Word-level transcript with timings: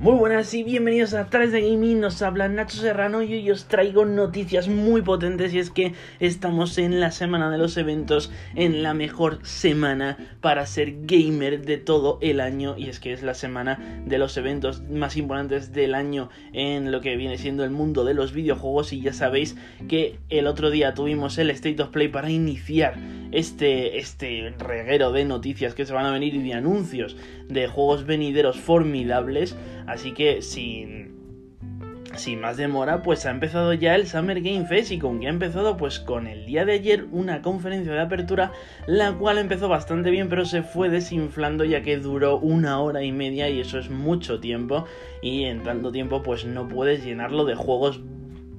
Muy 0.00 0.14
buenas 0.14 0.54
y 0.54 0.62
bienvenidos 0.62 1.12
a 1.12 1.28
3 1.28 1.50
de 1.50 1.60
Gaming, 1.60 1.98
nos 1.98 2.22
habla 2.22 2.48
Nacho 2.48 2.78
Serrano 2.78 3.20
y 3.20 3.34
hoy 3.34 3.50
os 3.50 3.64
traigo 3.64 4.04
noticias 4.04 4.68
muy 4.68 5.02
potentes 5.02 5.52
y 5.52 5.58
es 5.58 5.70
que 5.70 5.92
estamos 6.20 6.78
en 6.78 7.00
la 7.00 7.10
semana 7.10 7.50
de 7.50 7.58
los 7.58 7.76
eventos, 7.76 8.30
en 8.54 8.84
la 8.84 8.94
mejor 8.94 9.40
semana 9.42 10.16
para 10.40 10.64
ser 10.66 11.04
gamer 11.04 11.62
de 11.62 11.78
todo 11.78 12.20
el 12.22 12.38
año 12.38 12.76
y 12.78 12.88
es 12.88 13.00
que 13.00 13.12
es 13.12 13.24
la 13.24 13.34
semana 13.34 14.00
de 14.06 14.18
los 14.18 14.36
eventos 14.36 14.82
más 14.82 15.16
importantes 15.16 15.72
del 15.72 15.96
año 15.96 16.30
en 16.52 16.92
lo 16.92 17.00
que 17.00 17.16
viene 17.16 17.36
siendo 17.36 17.64
el 17.64 17.70
mundo 17.70 18.04
de 18.04 18.14
los 18.14 18.32
videojuegos 18.32 18.92
y 18.92 19.00
ya 19.00 19.12
sabéis 19.12 19.56
que 19.88 20.20
el 20.28 20.46
otro 20.46 20.70
día 20.70 20.94
tuvimos 20.94 21.38
el 21.38 21.50
State 21.50 21.82
of 21.82 21.88
Play 21.88 22.06
para 22.06 22.30
iniciar 22.30 22.94
este, 23.32 23.98
este 23.98 24.54
reguero 24.60 25.10
de 25.10 25.24
noticias 25.24 25.74
que 25.74 25.84
se 25.84 25.92
van 25.92 26.06
a 26.06 26.12
venir 26.12 26.36
y 26.36 26.42
de 26.44 26.54
anuncios 26.54 27.16
de 27.48 27.66
juegos 27.66 28.06
venideros 28.06 28.60
formidables 28.60 29.56
Así 29.88 30.12
que 30.12 30.42
sin, 30.42 31.14
sin 32.14 32.42
más 32.42 32.58
demora, 32.58 33.02
pues 33.02 33.24
ha 33.24 33.30
empezado 33.30 33.72
ya 33.72 33.94
el 33.94 34.06
Summer 34.06 34.42
Game 34.42 34.66
Fest 34.66 34.92
y 34.92 34.98
con 34.98 35.18
qué 35.18 35.28
ha 35.28 35.30
empezado 35.30 35.78
pues 35.78 35.98
con 35.98 36.26
el 36.26 36.44
día 36.44 36.66
de 36.66 36.74
ayer 36.74 37.06
una 37.10 37.40
conferencia 37.40 37.94
de 37.94 38.00
apertura 38.02 38.52
la 38.86 39.14
cual 39.14 39.38
empezó 39.38 39.66
bastante 39.66 40.10
bien 40.10 40.28
pero 40.28 40.44
se 40.44 40.62
fue 40.62 40.90
desinflando 40.90 41.64
ya 41.64 41.82
que 41.82 41.96
duró 41.96 42.38
una 42.38 42.80
hora 42.80 43.02
y 43.02 43.12
media 43.12 43.48
y 43.48 43.60
eso 43.60 43.78
es 43.78 43.88
mucho 43.88 44.40
tiempo. 44.40 44.84
Y 45.22 45.44
en 45.44 45.62
tanto 45.62 45.90
tiempo 45.90 46.22
pues 46.22 46.44
no 46.44 46.68
puedes 46.68 47.02
llenarlo 47.02 47.46
de 47.46 47.54
juegos 47.54 48.02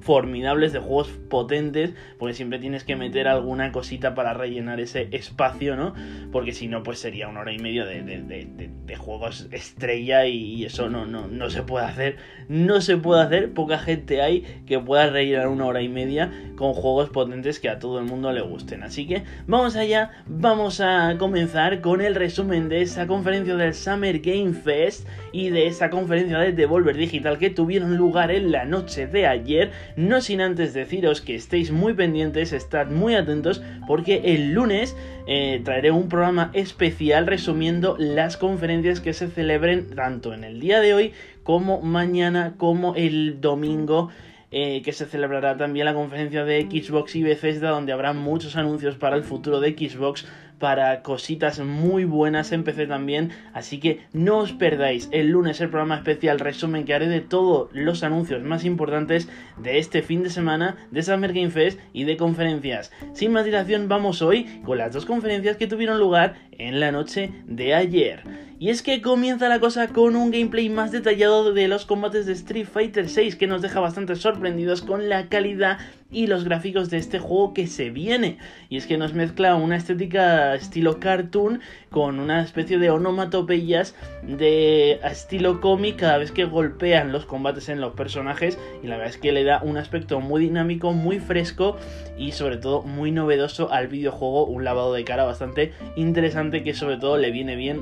formidables, 0.01 0.73
de 0.73 0.79
juegos 0.79 1.09
potentes, 1.29 1.93
porque 2.17 2.33
siempre 2.33 2.59
tienes 2.59 2.83
que 2.83 2.95
meter 2.95 3.27
alguna 3.27 3.71
cosita 3.71 4.15
para 4.15 4.33
rellenar 4.33 4.79
ese 4.79 5.09
espacio, 5.11 5.75
¿no? 5.75 5.93
Porque 6.31 6.53
si 6.53 6.67
no, 6.67 6.83
pues 6.83 6.99
sería 6.99 7.27
una 7.27 7.41
hora 7.41 7.51
y 7.51 7.59
media 7.59 7.85
de, 7.85 8.01
de, 8.03 8.95
juegos 8.95 9.47
estrella 9.51 10.25
y, 10.25 10.65
eso 10.65 10.89
no, 10.89 11.05
no, 11.05 11.27
no 11.27 11.49
se 11.49 11.63
puede 11.63 11.85
hacer. 11.85 12.17
No 12.47 12.81
se 12.81 12.97
puede 12.97 13.21
hacer, 13.21 13.53
poca 13.53 13.77
gente 13.77 14.21
hay 14.21 14.41
que 14.65 14.79
pueda 14.79 15.09
rellenar 15.09 15.47
una 15.47 15.65
hora 15.65 15.81
y 15.81 15.89
media 15.89 16.31
con 16.55 16.73
juegos 16.73 17.09
potentes 17.09 17.59
que 17.59 17.69
a 17.69 17.79
todo 17.79 17.99
el 17.99 18.05
mundo 18.05 18.31
le 18.31 18.41
gusten. 18.41 18.83
Así 18.83 19.07
que 19.07 19.23
vamos 19.47 19.75
allá, 19.75 20.11
vamos 20.25 20.81
a 20.81 21.15
comenzar 21.17 21.81
con 21.81 22.01
el 22.01 22.15
resumen 22.15 22.69
de 22.69 22.81
esa 22.81 23.07
conferencia 23.07 23.55
del 23.55 23.73
Summer 23.73 24.19
Game 24.19 24.53
Fest 24.53 25.07
y 25.31 25.49
de 25.49 25.67
esa 25.67 25.89
conferencia 25.89 26.39
de 26.39 26.51
Devolver 26.51 26.97
Digital 26.97 27.37
que 27.37 27.49
tuvieron 27.49 27.95
lugar 27.95 28.31
en 28.31 28.51
la 28.51 28.65
noche 28.65 29.07
de 29.07 29.27
ayer 29.27 29.71
no 29.99 30.21
sin 30.21 30.39
antes 30.39 30.73
deciros 30.73 31.19
que 31.19 31.35
estéis 31.35 31.71
muy 31.71 31.93
pendientes, 31.93 32.53
estad 32.53 32.87
muy 32.87 33.15
atentos, 33.15 33.61
porque 33.85 34.21
el 34.33 34.53
lunes 34.53 34.95
eh, 35.27 35.59
traeré 35.65 35.91
un 35.91 36.07
programa 36.07 36.51
especial 36.53 37.27
resumiendo 37.27 37.97
las 37.99 38.37
conferencias 38.37 39.01
que 39.01 39.11
se 39.11 39.27
celebren 39.27 39.93
tanto 39.95 40.33
en 40.33 40.45
el 40.45 40.61
día 40.61 40.79
de 40.79 40.93
hoy 40.93 41.13
como 41.43 41.81
mañana 41.81 42.53
como 42.57 42.95
el 42.95 43.41
domingo. 43.41 44.09
Eh, 44.51 44.81
que 44.81 44.93
se 44.93 45.05
celebrará 45.05 45.57
también 45.57 45.85
la 45.85 45.93
conferencia 45.93 46.43
de 46.43 46.63
Xbox 46.63 47.15
y 47.15 47.21
Bethesda 47.21 47.69
donde 47.69 47.91
habrá 47.93 48.13
muchos 48.13 48.55
anuncios 48.55 48.95
para 48.95 49.15
el 49.15 49.23
futuro 49.23 49.59
de 49.59 49.73
Xbox 49.73 50.25
para 50.59 51.01
cositas 51.01 51.59
muy 51.59 52.05
buenas 52.05 52.51
en 52.51 52.63
PC 52.63 52.87
también. 52.87 53.31
Así 53.53 53.79
que 53.79 54.01
no 54.13 54.37
os 54.39 54.51
perdáis 54.51 55.09
el 55.11 55.29
lunes 55.29 55.61
el 55.61 55.69
programa 55.69 55.95
especial 55.95 56.39
resumen 56.39 56.85
que 56.85 56.93
haré 56.93 57.07
de 57.07 57.21
todos 57.21 57.69
los 57.73 58.03
anuncios 58.03 58.43
más 58.43 58.65
importantes 58.65 59.29
de 59.57 59.79
este 59.79 60.01
fin 60.01 60.23
de 60.23 60.29
semana 60.29 60.77
de 60.91 61.01
Summer 61.01 61.33
Game 61.33 61.49
Fest 61.49 61.79
y 61.93 62.03
de 62.03 62.17
conferencias. 62.17 62.91
Sin 63.13 63.31
más 63.31 63.45
dilación, 63.45 63.87
vamos 63.87 64.21
hoy 64.21 64.61
con 64.65 64.77
las 64.77 64.93
dos 64.93 65.05
conferencias 65.05 65.57
que 65.57 65.67
tuvieron 65.67 65.99
lugar 65.99 66.35
en 66.51 66.79
la 66.79 66.91
noche 66.91 67.31
de 67.45 67.73
ayer. 67.73 68.23
Y 68.59 68.69
es 68.69 68.83
que 68.83 69.01
comienza 69.01 69.47
la 69.47 69.61
cosa 69.61 69.87
con 69.87 70.17
un 70.17 70.31
gameplay 70.31 70.67
más 70.67 70.91
detallado 70.91 71.53
de 71.53 71.69
los 71.69 71.85
combates 71.85 72.25
de 72.25 72.33
Street 72.33 72.67
Fighter 72.67 73.05
VI 73.05 73.37
que 73.37 73.47
nos 73.47 73.61
deja 73.61 73.79
bastante 73.79 74.17
sorprendidos 74.17 74.81
con 74.81 75.07
la 75.07 75.29
calidad 75.29 75.77
y 76.11 76.27
los 76.27 76.43
gráficos 76.43 76.89
de 76.89 76.97
este 76.97 77.19
juego 77.19 77.53
que 77.53 77.67
se 77.67 77.89
viene. 77.89 78.37
Y 78.69 78.77
es 78.77 78.87
que 78.87 78.97
nos 78.97 79.13
mezcla 79.13 79.55
una 79.55 79.75
estética 79.75 80.55
estilo 80.55 80.99
cartoon 80.99 81.61
con 81.89 82.19
una 82.19 82.41
especie 82.41 82.79
de 82.79 82.89
onomatopeyas 82.89 83.95
de 84.23 84.99
estilo 85.03 85.61
cómic 85.61 85.97
cada 85.97 86.17
vez 86.17 86.31
que 86.31 86.45
golpean 86.45 87.11
los 87.11 87.25
combates 87.25 87.69
en 87.69 87.81
los 87.81 87.93
personajes 87.93 88.57
y 88.83 88.87
la 88.87 88.97
verdad 88.97 89.13
es 89.13 89.17
que 89.17 89.31
le 89.31 89.43
da 89.43 89.61
un 89.63 89.77
aspecto 89.77 90.19
muy 90.19 90.41
dinámico, 90.41 90.93
muy 90.93 91.19
fresco 91.19 91.77
y 92.17 92.31
sobre 92.31 92.57
todo 92.57 92.81
muy 92.81 93.11
novedoso 93.11 93.71
al 93.71 93.87
videojuego, 93.87 94.45
un 94.45 94.63
lavado 94.63 94.93
de 94.93 95.03
cara 95.03 95.23
bastante 95.23 95.73
interesante 95.95 96.63
que 96.63 96.73
sobre 96.73 96.97
todo 96.97 97.17
le 97.17 97.31
viene 97.31 97.55
bien 97.55 97.81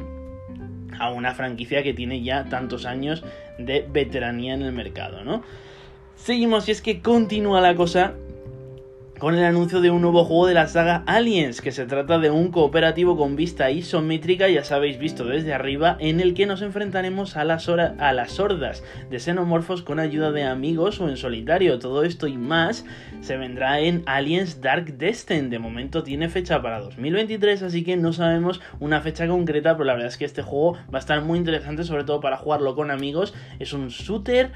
a 0.99 1.11
una 1.11 1.33
franquicia 1.33 1.83
que 1.83 1.93
tiene 1.93 2.23
ya 2.23 2.45
tantos 2.45 2.85
años 2.85 3.23
de 3.57 3.85
veteranía 3.89 4.53
en 4.53 4.63
el 4.63 4.71
mercado, 4.71 5.23
¿no? 5.23 5.43
Seguimos 6.17 6.67
y 6.67 6.71
es 6.71 6.81
que 6.81 7.01
continúa 7.01 7.61
la 7.61 7.75
cosa 7.75 8.15
con 9.19 9.35
el 9.35 9.43
anuncio 9.45 9.81
de 9.81 9.91
un 9.91 10.01
nuevo 10.01 10.25
juego 10.25 10.47
de 10.47 10.53
la 10.53 10.67
saga 10.67 11.03
Aliens, 11.05 11.61
que 11.61 11.71
se 11.71 11.85
trata 11.85 12.19
de 12.19 12.29
un 12.29 12.51
cooperativo 12.51 13.15
con 13.15 13.35
vista 13.35 13.71
isométrica, 13.71 14.49
ya 14.49 14.63
sabéis 14.63 14.99
visto 14.99 15.25
desde 15.25 15.53
arriba, 15.53 15.95
en 15.99 16.19
el 16.19 16.33
que 16.33 16.45
nos 16.45 16.61
enfrentaremos 16.61 17.37
a 17.37 17.43
las, 17.43 17.69
a 17.69 18.13
las 18.13 18.39
hordas 18.39 18.83
de 19.09 19.19
xenomorfos 19.19 19.83
con 19.83 19.99
ayuda 19.99 20.31
de 20.31 20.43
amigos 20.43 20.99
o 20.99 21.07
en 21.07 21.17
solitario. 21.17 21.79
Todo 21.79 22.03
esto 22.03 22.27
y 22.27 22.37
más 22.37 22.83
se 23.21 23.37
vendrá 23.37 23.79
en 23.79 24.03
Aliens 24.05 24.59
Dark 24.59 24.97
Destin. 24.97 25.49
De 25.49 25.59
momento 25.59 26.03
tiene 26.03 26.29
fecha 26.29 26.61
para 26.61 26.79
2023, 26.79 27.63
así 27.63 27.83
que 27.83 27.95
no 27.95 28.11
sabemos 28.11 28.59
una 28.79 29.01
fecha 29.01 29.27
concreta, 29.27 29.73
pero 29.73 29.85
la 29.85 29.93
verdad 29.93 30.09
es 30.09 30.17
que 30.17 30.25
este 30.25 30.41
juego 30.41 30.73
va 30.93 30.97
a 30.97 30.99
estar 30.99 31.21
muy 31.21 31.39
interesante, 31.39 31.83
sobre 31.83 32.03
todo 32.03 32.19
para 32.19 32.37
jugarlo 32.37 32.75
con 32.75 32.91
amigos. 32.91 33.33
Es 33.59 33.73
un 33.73 33.87
shooter 33.87 34.51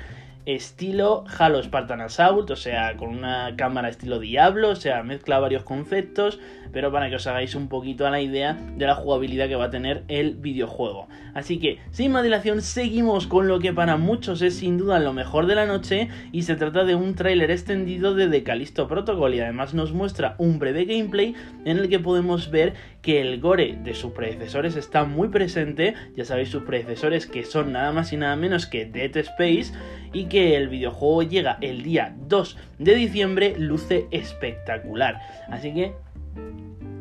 estilo 0.45 1.23
Halo 1.37 1.61
Spartan 1.61 2.01
Assault, 2.01 2.49
o 2.51 2.55
sea, 2.55 2.97
con 2.97 3.09
una 3.09 3.55
cámara 3.55 3.89
estilo 3.89 4.19
Diablo, 4.19 4.69
o 4.69 4.75
sea, 4.75 5.03
mezcla 5.03 5.39
varios 5.39 5.63
conceptos, 5.63 6.39
pero 6.71 6.91
para 6.91 7.09
que 7.09 7.15
os 7.15 7.27
hagáis 7.27 7.55
un 7.55 7.67
poquito 7.67 8.07
a 8.07 8.09
la 8.09 8.21
idea 8.21 8.53
de 8.75 8.85
la 8.85 8.95
jugabilidad 8.95 9.47
que 9.47 9.55
va 9.55 9.65
a 9.65 9.69
tener 9.71 10.03
el 10.07 10.35
videojuego. 10.35 11.07
Así 11.33 11.59
que, 11.59 11.79
sin 11.91 12.11
más 12.11 12.23
dilación, 12.23 12.61
seguimos 12.61 13.27
con 13.27 13.47
lo 13.47 13.59
que 13.59 13.73
para 13.73 13.97
muchos 13.97 14.41
es 14.41 14.55
sin 14.55 14.77
duda 14.77 14.99
lo 14.99 15.13
mejor 15.13 15.45
de 15.47 15.55
la 15.55 15.65
noche 15.65 16.09
y 16.31 16.43
se 16.43 16.55
trata 16.55 16.83
de 16.83 16.95
un 16.95 17.15
tráiler 17.15 17.51
extendido 17.51 18.15
de 18.15 18.27
The 18.27 18.43
Callisto 18.43 18.87
Protocol 18.87 19.35
y 19.35 19.39
además 19.39 19.73
nos 19.73 19.93
muestra 19.93 20.35
un 20.37 20.59
breve 20.59 20.85
gameplay 20.85 21.35
en 21.65 21.77
el 21.77 21.89
que 21.89 21.99
podemos 21.99 22.51
ver 22.51 22.73
que 23.01 23.21
el 23.21 23.39
gore 23.39 23.77
de 23.83 23.93
sus 23.93 24.11
predecesores 24.11 24.75
está 24.75 25.05
muy 25.05 25.29
presente, 25.29 25.95
ya 26.15 26.25
sabéis 26.25 26.49
sus 26.49 26.63
predecesores 26.63 27.25
que 27.25 27.45
son 27.45 27.71
nada 27.71 27.91
más 27.91 28.13
y 28.13 28.17
nada 28.17 28.35
menos 28.35 28.65
que 28.65 28.85
Dead 28.85 29.15
Space 29.17 29.73
y 30.13 30.25
que 30.25 30.55
el 30.55 30.69
videojuego 30.69 31.23
llega 31.23 31.57
el 31.61 31.83
día 31.83 32.15
2 32.27 32.57
de 32.79 32.95
diciembre, 32.95 33.55
luce 33.57 34.07
espectacular. 34.11 35.19
Así 35.49 35.73
que 35.73 35.93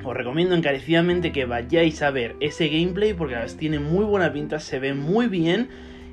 os 0.05 0.17
recomiendo 0.17 0.55
encarecidamente 0.55 1.33
que 1.33 1.45
vayáis 1.45 2.03
a 2.03 2.11
ver 2.11 2.37
ese 2.41 2.69
gameplay 2.69 3.13
porque 3.15 3.37
tiene 3.59 3.79
muy 3.79 4.05
buena 4.05 4.33
pinta, 4.33 4.59
se 4.59 4.79
ve 4.79 4.95
muy 4.95 5.27
bien 5.29 5.69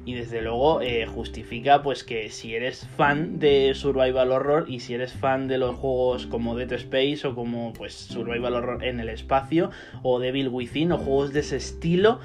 y 0.07 0.13
desde 0.13 0.41
luego 0.41 0.81
eh, 0.81 1.05
justifica 1.05 1.83
pues 1.83 2.05
que 2.05 2.29
si 2.29 2.55
eres 2.55 2.87
fan 2.95 3.39
de 3.39 3.73
survival 3.75 4.31
horror 4.31 4.65
y 4.69 4.79
si 4.79 4.93
eres 4.93 5.11
fan 5.11 5.49
de 5.49 5.57
los 5.57 5.75
juegos 5.75 6.27
como 6.27 6.55
Dead 6.55 6.71
Space 6.71 7.27
o 7.27 7.35
como 7.35 7.73
pues 7.73 7.93
survival 7.93 8.53
horror 8.53 8.85
en 8.85 9.01
el 9.01 9.09
espacio 9.09 9.69
o 10.03 10.19
Devil 10.19 10.47
Within 10.47 10.93
o 10.93 10.97
juegos 10.97 11.33
de 11.33 11.41
ese 11.41 11.57
estilo 11.57 12.21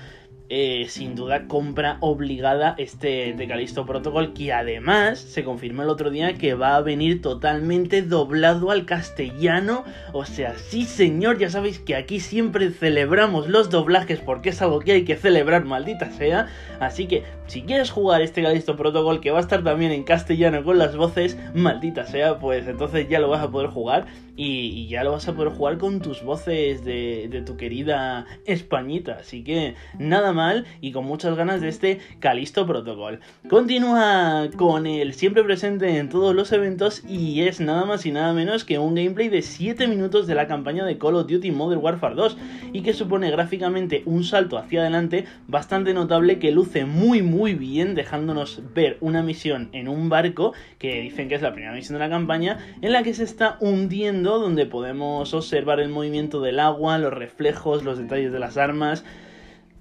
eh, 0.54 0.84
sin 0.90 1.14
duda 1.14 1.48
compra 1.48 1.96
obligada 2.00 2.74
este 2.76 3.32
de 3.32 3.48
Callisto 3.48 3.86
Protocol 3.86 4.34
que 4.34 4.52
además 4.52 5.18
se 5.18 5.44
confirmó 5.44 5.82
el 5.82 5.88
otro 5.88 6.10
día 6.10 6.34
que 6.34 6.52
va 6.52 6.76
a 6.76 6.82
venir 6.82 7.22
totalmente 7.22 8.02
doblado 8.02 8.70
al 8.70 8.84
castellano. 8.84 9.84
O 10.12 10.26
sea 10.26 10.54
sí 10.58 10.84
señor 10.84 11.38
ya 11.38 11.48
sabéis 11.48 11.78
que 11.78 11.96
aquí 11.96 12.20
siempre 12.20 12.68
celebramos 12.68 13.48
los 13.48 13.70
doblajes 13.70 14.20
porque 14.20 14.50
es 14.50 14.60
algo 14.60 14.80
que 14.80 14.92
hay 14.92 15.04
que 15.06 15.16
celebrar 15.16 15.64
maldita 15.64 16.10
sea. 16.10 16.48
Así 16.80 17.06
que 17.06 17.22
si 17.46 17.62
quieres 17.62 17.90
jugar 17.90 18.20
este 18.20 18.42
Callisto 18.42 18.76
Protocol 18.76 19.22
que 19.22 19.30
va 19.30 19.38
a 19.38 19.42
estar 19.42 19.64
también 19.64 19.90
en 19.90 20.04
castellano 20.04 20.62
con 20.64 20.76
las 20.76 20.94
voces 20.96 21.38
maldita 21.54 22.04
sea 22.04 22.38
pues 22.38 22.68
entonces 22.68 23.08
ya 23.08 23.20
lo 23.20 23.30
vas 23.30 23.42
a 23.42 23.50
poder 23.50 23.70
jugar 23.70 24.04
y, 24.36 24.86
ya 24.88 25.04
lo 25.04 25.12
vas 25.12 25.28
a 25.28 25.34
poder 25.34 25.52
jugar 25.52 25.78
con 25.78 26.00
tus 26.00 26.22
voces 26.22 26.84
de, 26.84 27.28
de 27.30 27.42
tu 27.42 27.56
querida 27.56 28.26
Españita 28.44 29.18
así 29.20 29.44
que 29.44 29.74
nada 29.98 30.32
más 30.32 30.64
y 30.80 30.92
con 30.92 31.04
muchas 31.04 31.36
ganas 31.36 31.60
de 31.60 31.68
este 31.68 32.00
Calisto 32.20 32.66
Protocol. 32.66 33.20
Continúa 33.48 34.48
con 34.56 34.86
el 34.86 35.14
siempre 35.14 35.42
presente 35.42 35.98
en 35.98 36.08
todos 36.08 36.34
los 36.34 36.52
eventos 36.52 37.02
y 37.08 37.42
es 37.42 37.60
nada 37.60 37.84
más 37.84 38.06
y 38.06 38.12
nada 38.12 38.32
menos 38.32 38.64
que 38.64 38.78
un 38.78 38.94
gameplay 38.94 39.28
de 39.28 39.42
7 39.42 39.86
minutos 39.86 40.26
de 40.26 40.34
la 40.34 40.46
campaña 40.46 40.84
de 40.84 40.98
Call 40.98 41.16
of 41.16 41.26
Duty 41.26 41.50
Modern 41.50 41.82
Warfare 41.82 42.14
2 42.14 42.36
y 42.72 42.82
que 42.82 42.92
supone 42.92 43.30
gráficamente 43.30 44.02
un 44.06 44.24
salto 44.24 44.58
hacia 44.58 44.80
adelante 44.80 45.26
bastante 45.48 45.94
notable 45.94 46.38
que 46.38 46.52
luce 46.52 46.84
muy 46.84 47.22
muy 47.22 47.54
bien 47.54 47.94
dejándonos 47.94 48.62
ver 48.74 48.98
una 49.00 49.22
misión 49.22 49.68
en 49.72 49.88
un 49.88 50.08
barco 50.08 50.52
que 50.78 51.00
dicen 51.00 51.28
que 51.28 51.34
es 51.34 51.42
la 51.42 51.52
primera 51.52 51.74
misión 51.74 51.98
de 51.98 52.04
la 52.04 52.10
campaña 52.10 52.58
en 52.80 52.92
la 52.92 53.02
que 53.02 53.14
se 53.14 53.24
está 53.24 53.56
hundiendo 53.60 54.21
donde 54.30 54.66
podemos 54.66 55.34
observar 55.34 55.80
el 55.80 55.88
movimiento 55.88 56.40
del 56.40 56.60
agua, 56.60 56.98
los 56.98 57.12
reflejos, 57.12 57.82
los 57.82 57.98
detalles 57.98 58.32
de 58.32 58.38
las 58.38 58.56
armas 58.56 59.04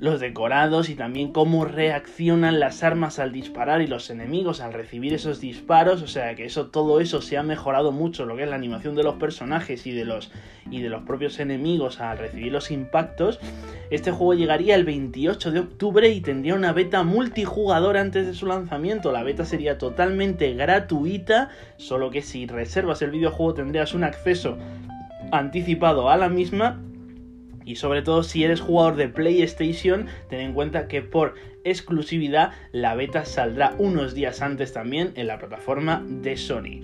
los 0.02 0.20
decorados 0.20 0.90
y 0.90 0.96
también 0.96 1.32
cómo 1.32 1.64
reaccionan 1.64 2.60
las 2.60 2.82
armas 2.82 3.20
al 3.20 3.32
disparar 3.32 3.84
y 3.84 3.88
los 3.88 4.10
enemigos 4.10 4.60
al 4.60 4.74
recibir 4.74 5.14
esos 5.14 5.40
disparos, 5.40 6.02
o 6.02 6.08
sea 6.08 6.34
que 6.34 6.44
eso 6.44 6.72
todo 6.72 7.00
eso 7.00 7.22
se 7.22 7.38
ha 7.38 7.44
mejorado 7.44 7.92
mucho 7.92 8.26
lo 8.26 8.36
que 8.36 8.42
es 8.42 8.50
la 8.50 8.56
animación 8.56 8.96
de 8.96 9.04
los 9.04 9.18
personajes 9.18 9.86
y 9.86 9.92
de 9.92 10.06
los 10.06 10.32
y 10.72 10.82
de 10.82 10.90
los 10.90 11.04
propios 11.04 11.40
enemigos 11.40 12.02
al 12.02 12.18
recibir 12.18 12.52
los 12.52 12.72
impactos. 12.72 13.40
Este 13.92 14.10
juego 14.10 14.34
llegaría 14.34 14.74
el 14.74 14.86
28 14.86 15.52
de 15.52 15.60
octubre 15.60 16.10
y 16.10 16.20
tendría 16.22 16.56
una 16.56 16.74
beta 16.74 17.04
multijugador 17.04 17.96
antes 17.96 18.26
de 18.26 18.34
su 18.34 18.48
lanzamiento. 18.48 19.12
La 19.12 19.22
beta 19.22 19.46
sería 19.46 19.78
totalmente 19.78 20.52
gratuita, 20.56 21.50
solo 21.78 22.10
que 22.10 22.24
si 22.24 22.48
reservas 22.48 23.04
el 23.04 23.12
videojuego 23.12 23.54
tendrías 23.54 23.94
un 23.94 24.04
acceso 24.04 24.58
anticipado 25.32 26.10
a 26.10 26.18
la 26.18 26.28
misma 26.28 26.80
y 27.66 27.76
sobre 27.76 28.02
todo 28.02 28.24
si 28.24 28.44
eres 28.44 28.62
jugador 28.62 28.96
de 28.96 29.10
PlayStation, 29.10 30.08
ten 30.30 30.40
en 30.40 30.54
cuenta 30.54 30.88
que 30.88 31.02
por 31.02 31.36
exclusividad 31.64 32.52
la 32.72 32.96
beta 32.96 33.26
saldrá 33.26 33.76
unos 33.78 34.14
días 34.14 34.42
antes 34.42 34.74
también 34.74 35.12
en 35.16 35.28
la 35.28 35.38
plataforma 35.38 36.04
de 36.08 36.38
Sony. 36.38 36.82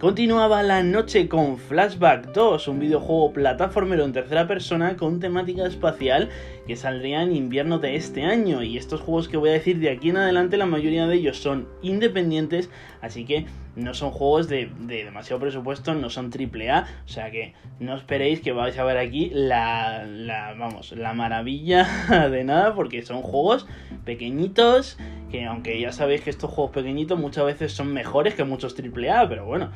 Continuaba 0.00 0.62
la 0.62 0.82
noche 0.82 1.28
con 1.28 1.58
Flashback 1.58 2.32
2, 2.32 2.68
un 2.68 2.78
videojuego 2.78 3.34
plataformero 3.34 4.06
en 4.06 4.14
tercera 4.14 4.48
persona 4.48 4.96
con 4.96 5.20
temática 5.20 5.66
espacial 5.66 6.30
que 6.70 6.76
saldría 6.76 7.24
en 7.24 7.34
invierno 7.34 7.80
de 7.80 7.96
este 7.96 8.22
año. 8.22 8.62
Y 8.62 8.78
estos 8.78 9.00
juegos 9.00 9.28
que 9.28 9.36
voy 9.36 9.48
a 9.48 9.54
decir 9.54 9.80
de 9.80 9.90
aquí 9.90 10.10
en 10.10 10.18
adelante, 10.18 10.56
la 10.56 10.66
mayoría 10.66 11.08
de 11.08 11.16
ellos 11.16 11.36
son 11.36 11.66
independientes, 11.82 12.70
así 13.00 13.24
que 13.24 13.46
no 13.74 13.92
son 13.92 14.12
juegos 14.12 14.46
de, 14.46 14.70
demasiado 14.86 15.40
presupuesto, 15.40 15.96
no 15.96 16.10
son 16.10 16.30
triple 16.30 16.70
A, 16.70 16.86
o 17.04 17.08
sea 17.08 17.32
que 17.32 17.54
no 17.80 17.96
esperéis 17.96 18.40
que 18.40 18.52
vais 18.52 18.78
a 18.78 18.84
ver 18.84 18.98
aquí 18.98 19.32
la, 19.34 20.04
la, 20.06 20.54
vamos, 20.54 20.92
la 20.92 21.12
maravilla 21.12 21.88
de 22.30 22.44
nada, 22.44 22.72
porque 22.76 23.02
son 23.02 23.22
juegos 23.22 23.66
pequeñitos, 24.04 24.96
que 25.32 25.46
aunque 25.46 25.80
ya 25.80 25.90
sabéis 25.90 26.20
que 26.20 26.30
estos 26.30 26.52
juegos 26.52 26.72
pequeñitos 26.72 27.18
muchas 27.18 27.46
veces 27.46 27.72
son 27.72 27.92
mejores 27.92 28.36
que 28.36 28.44
muchos 28.44 28.76
triple 28.76 29.10
A, 29.10 29.28
pero 29.28 29.44
bueno, 29.44 29.72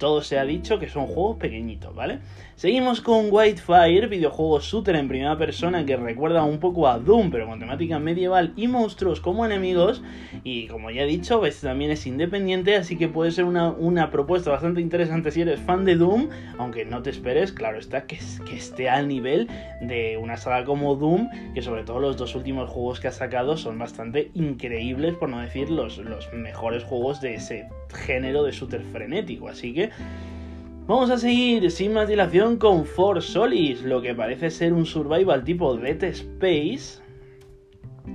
todo 0.00 0.22
se 0.22 0.38
ha 0.38 0.44
dicho 0.44 0.78
que 0.78 0.88
son 0.88 1.06
juegos 1.06 1.36
pequeñitos, 1.36 1.94
¿vale? 1.94 2.20
Seguimos 2.56 3.00
con 3.00 3.28
Whitefire, 3.30 4.06
videojuego 4.06 4.60
shooter 4.60 4.96
en 4.96 5.08
primera 5.08 5.36
persona 5.36 5.84
que 5.84 5.96
recuerda 5.96 6.42
un 6.42 6.58
poco 6.58 6.88
a 6.88 6.98
Doom, 6.98 7.30
pero 7.30 7.46
con 7.46 7.58
temática 7.58 7.98
medieval 7.98 8.52
y 8.56 8.66
monstruos 8.66 9.20
como 9.20 9.44
enemigos. 9.44 10.02
Y 10.42 10.66
como 10.68 10.90
ya 10.90 11.02
he 11.02 11.06
dicho, 11.06 11.44
este 11.44 11.66
también 11.66 11.90
es 11.90 12.06
independiente, 12.06 12.76
así 12.76 12.96
que 12.96 13.08
puede 13.08 13.30
ser 13.30 13.44
una, 13.44 13.70
una, 13.70 14.10
propuesta 14.10 14.50
bastante 14.50 14.80
interesante 14.80 15.30
si 15.30 15.42
eres 15.42 15.60
fan 15.60 15.84
de 15.84 15.96
Doom, 15.96 16.28
aunque 16.58 16.84
no 16.84 17.02
te 17.02 17.10
esperes, 17.10 17.52
claro 17.52 17.78
está, 17.78 18.06
que, 18.06 18.18
que 18.46 18.56
esté 18.56 18.88
al 18.88 19.06
nivel 19.06 19.48
de 19.82 20.16
una 20.16 20.38
saga 20.38 20.64
como 20.64 20.96
Doom, 20.96 21.28
que 21.54 21.60
sobre 21.60 21.84
todo 21.84 22.00
los 22.00 22.16
dos 22.16 22.34
últimos 22.34 22.70
juegos 22.70 23.00
que 23.00 23.08
ha 23.08 23.12
sacado 23.12 23.58
son 23.58 23.78
bastante 23.78 24.30
increíbles, 24.34 25.14
por 25.14 25.28
no 25.28 25.40
decir 25.40 25.70
los, 25.70 25.98
los 25.98 26.32
mejores 26.32 26.84
juegos 26.84 27.20
de 27.20 27.34
ese 27.34 27.68
género 28.06 28.44
de 28.44 28.52
shooter 28.52 28.82
frenético. 28.82 29.48
Así 29.48 29.74
que 29.74 29.89
vamos 30.86 31.10
a 31.10 31.18
seguir 31.18 31.70
sin 31.70 31.92
más 31.92 32.08
dilación 32.08 32.56
con 32.56 32.84
For 32.84 33.22
Solis, 33.22 33.82
lo 33.82 34.02
que 34.02 34.14
parece 34.14 34.50
ser 34.50 34.72
un 34.72 34.86
survival 34.86 35.44
tipo 35.44 35.76
Dead 35.76 36.02
Space. 36.02 37.00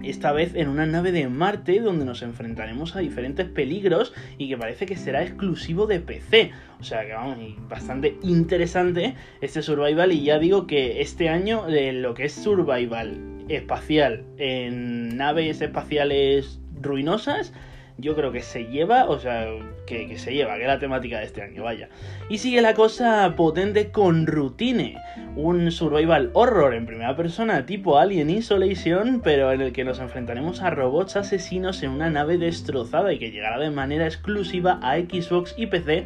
Esta 0.04 0.32
vez 0.32 0.56
en 0.56 0.68
una 0.68 0.86
nave 0.86 1.12
de 1.12 1.28
Marte 1.30 1.80
donde 1.80 2.06
nos 2.06 2.22
enfrentaremos 2.22 2.96
a 2.96 3.00
diferentes 3.00 3.48
peligros 3.48 4.14
y 4.38 4.50
que 4.50 4.58
parece 4.58 4.86
que 4.86 4.98
será 4.98 5.24
exclusivo 5.24 5.88
de 5.88 6.00
PC. 6.00 6.52
O 6.80 6.84
sea 6.84 7.06
que 7.06 7.14
vamos, 7.14 7.38
bastante 7.70 8.18
interesante 8.22 9.16
este 9.42 9.62
survival 9.62 10.12
y 10.12 10.24
ya 10.24 10.38
digo 10.38 10.68
que 10.68 11.02
este 11.02 11.30
año 11.30 11.68
eh, 11.70 11.94
lo 11.94 12.14
que 12.14 12.26
es 12.26 12.34
survival 12.34 13.46
espacial 13.48 14.26
en 14.38 15.18
naves 15.18 15.62
espaciales 15.62 16.60
ruinosas 16.82 17.54
yo 17.98 18.16
creo 18.16 18.32
que 18.32 18.42
se 18.42 18.66
lleva, 18.66 19.06
o 19.06 19.20
sea, 19.20 19.48
que, 19.88 20.18
se 20.18 20.34
lleva, 20.34 20.56
que 20.56 20.64
es 20.64 20.68
la 20.68 20.80
temática 20.80 21.20
de 21.20 21.26
este 21.26 21.42
año, 21.42 21.64
vaya. 21.64 21.90
Y 22.30 22.40
sigue 22.40 22.62
la 22.62 22.74
cosa 22.74 23.34
potente 23.38 23.92
con 23.92 24.28
Routine, 24.28 24.98
un 25.36 25.72
survival 25.72 26.30
horror 26.34 26.74
en 26.74 26.86
primera 26.86 27.16
persona 27.16 27.66
tipo 27.66 27.98
Alien 27.98 28.30
Isolation, 28.30 29.22
pero 29.24 29.52
en 29.54 29.62
el 29.62 29.72
que 29.72 29.86
nos 29.86 30.00
enfrentaremos 30.00 30.62
a 30.62 30.72
robots 30.72 31.16
asesinos 31.16 31.84
en 31.84 31.92
una 31.92 32.10
nave 32.10 32.38
destrozada 32.38 33.14
y 33.14 33.20
que 33.20 33.32
llegará 33.32 33.60
de 33.60 33.72
manera 33.72 34.06
exclusiva 34.06 34.80
a 34.82 34.98
Xbox 34.98 35.56
y 35.58 35.68
PC 35.68 36.06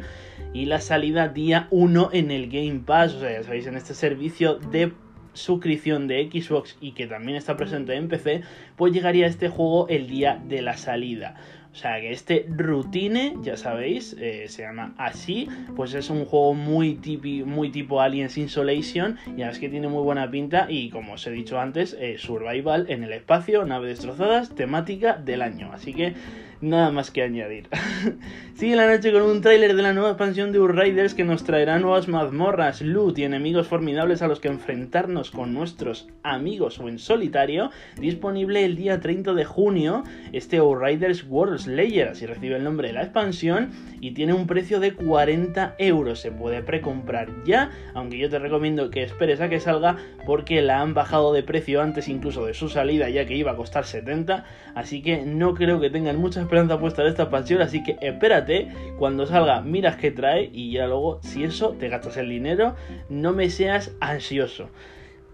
y 0.52 0.66
la 0.66 0.80
salida 0.80 1.28
día 1.28 1.66
1 1.70 2.10
en 2.12 2.30
el 2.30 2.48
Game 2.48 2.82
Pass, 2.86 3.14
o 3.14 3.20
sea, 3.20 3.32
ya 3.32 3.42
sabéis, 3.42 3.66
en 3.66 3.76
este 3.76 3.94
servicio 3.94 4.56
de 4.56 4.92
suscripción 5.32 6.08
de 6.08 6.28
Xbox 6.30 6.76
y 6.80 6.92
que 6.92 7.06
también 7.06 7.36
está 7.36 7.56
presente 7.56 7.94
en 7.94 8.08
PC, 8.08 8.42
pues 8.76 8.92
llegaría 8.92 9.26
este 9.26 9.48
juego 9.48 9.88
el 9.88 10.08
día 10.08 10.40
de 10.44 10.62
la 10.62 10.76
salida. 10.76 11.36
O 11.72 11.76
sea 11.76 12.00
que 12.00 12.10
este 12.10 12.46
Routine, 12.48 13.36
ya 13.42 13.56
sabéis, 13.56 14.16
eh, 14.18 14.46
se 14.48 14.62
llama 14.62 14.92
así, 14.98 15.48
pues 15.76 15.94
es 15.94 16.10
un 16.10 16.24
juego 16.24 16.52
muy, 16.52 16.98
muy 17.46 17.70
tipo 17.70 18.00
Aliens 18.00 18.36
Insolation, 18.38 19.18
ya 19.36 19.50
es 19.50 19.60
que 19.60 19.68
tiene 19.68 19.86
muy 19.86 20.02
buena 20.02 20.28
pinta 20.30 20.66
y 20.68 20.90
como 20.90 21.12
os 21.12 21.26
he 21.28 21.30
dicho 21.30 21.60
antes, 21.60 21.96
eh, 22.00 22.16
survival 22.18 22.86
en 22.88 23.04
el 23.04 23.12
espacio, 23.12 23.64
nave 23.64 23.88
destrozadas, 23.88 24.54
temática 24.54 25.14
del 25.14 25.42
año. 25.42 25.70
Así 25.72 25.94
que 25.94 26.14
nada 26.60 26.90
más 26.90 27.10
que 27.10 27.22
añadir. 27.22 27.68
Sigue 28.54 28.76
la 28.76 28.86
noche 28.86 29.12
con 29.12 29.22
un 29.22 29.40
tráiler 29.40 29.74
de 29.74 29.82
la 29.82 29.92
nueva 29.92 30.10
expansión 30.10 30.52
de 30.52 30.58
Riders 30.66 31.14
que 31.14 31.24
nos 31.24 31.44
traerá 31.44 31.78
nuevas 31.78 32.08
mazmorras, 32.08 32.82
loot 32.82 33.18
y 33.18 33.24
enemigos 33.24 33.66
formidables 33.68 34.22
a 34.22 34.28
los 34.28 34.40
que 34.40 34.48
enfrentarnos 34.48 35.30
con 35.30 35.54
nuestros 35.54 36.08
amigos 36.22 36.78
o 36.78 36.88
en 36.88 36.98
solitario, 36.98 37.70
disponible 37.96 38.64
el 38.64 38.76
día 38.76 39.00
30 39.00 39.32
de 39.34 39.44
junio, 39.44 40.04
este 40.32 40.60
Riders 40.60 41.24
World 41.28 41.59
Slayer, 41.60 42.08
así 42.08 42.26
recibe 42.26 42.56
el 42.56 42.64
nombre 42.64 42.88
de 42.88 42.94
la 42.94 43.02
expansión, 43.02 43.70
y 44.00 44.12
tiene 44.12 44.32
un 44.32 44.46
precio 44.46 44.80
de 44.80 44.94
40 44.94 45.74
euros, 45.78 46.20
se 46.20 46.32
puede 46.32 46.62
precomprar 46.62 47.28
ya, 47.44 47.70
aunque 47.94 48.18
yo 48.18 48.28
te 48.28 48.38
recomiendo 48.38 48.90
que 48.90 49.02
esperes 49.02 49.40
a 49.40 49.48
que 49.48 49.60
salga 49.60 49.96
porque 50.26 50.62
la 50.62 50.80
han 50.80 50.94
bajado 50.94 51.32
de 51.32 51.42
precio 51.42 51.82
antes 51.82 52.08
incluso 52.08 52.46
de 52.46 52.54
su 52.54 52.68
salida, 52.68 53.08
ya 53.10 53.26
que 53.26 53.36
iba 53.36 53.52
a 53.52 53.56
costar 53.56 53.84
70, 53.84 54.44
así 54.74 55.02
que 55.02 55.22
no 55.22 55.54
creo 55.54 55.80
que 55.80 55.90
tengan 55.90 56.16
muchas 56.16 56.44
esperanza 56.44 56.80
puesta 56.80 57.02
en 57.02 57.08
esta 57.08 57.24
expansión, 57.24 57.62
así 57.62 57.82
que 57.82 57.96
espérate, 58.00 58.68
cuando 58.98 59.26
salga 59.26 59.60
miras 59.60 59.96
qué 59.96 60.10
trae 60.10 60.50
y 60.52 60.72
ya 60.72 60.86
luego 60.86 61.20
si 61.22 61.44
eso 61.44 61.76
te 61.78 61.88
gastas 61.88 62.16
el 62.16 62.28
dinero, 62.28 62.74
no 63.08 63.32
me 63.32 63.50
seas 63.50 63.92
ansioso. 64.00 64.70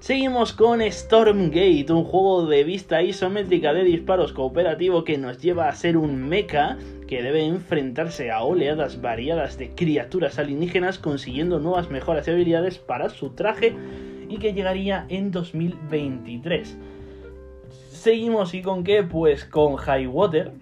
Seguimos 0.07 0.53
con 0.53 0.81
Stormgate, 0.89 1.93
un 1.93 2.05
juego 2.05 2.47
de 2.47 2.63
vista 2.63 3.03
isométrica 3.03 3.75
de 3.75 3.83
disparos 3.83 4.33
cooperativo 4.33 5.03
que 5.03 5.19
nos 5.19 5.39
lleva 5.43 5.69
a 5.69 5.75
ser 5.75 5.97
un 5.97 6.29
mecha 6.29 6.79
que 7.09 7.25
debe 7.25 7.45
enfrentarse 7.45 8.31
a 8.31 8.45
oleadas 8.45 9.03
variadas 9.03 9.59
de 9.59 9.71
criaturas 9.71 10.39
alienígenas 10.39 11.01
consiguiendo 11.01 11.59
nuevas 11.59 11.91
mejoras 11.91 12.29
y 12.29 12.31
habilidades 12.31 12.79
para 12.79 13.09
su 13.09 13.31
traje 13.31 13.75
y 14.29 14.37
que 14.37 14.53
llegaría 14.53 15.07
en 15.09 15.33
2023. 15.33 16.79
Seguimos 17.91 18.55
y 18.55 18.63
con 18.63 18.85
qué? 18.85 19.03
Pues 19.03 19.45
con 19.45 19.75
High 19.75 20.07
Water, 20.07 20.53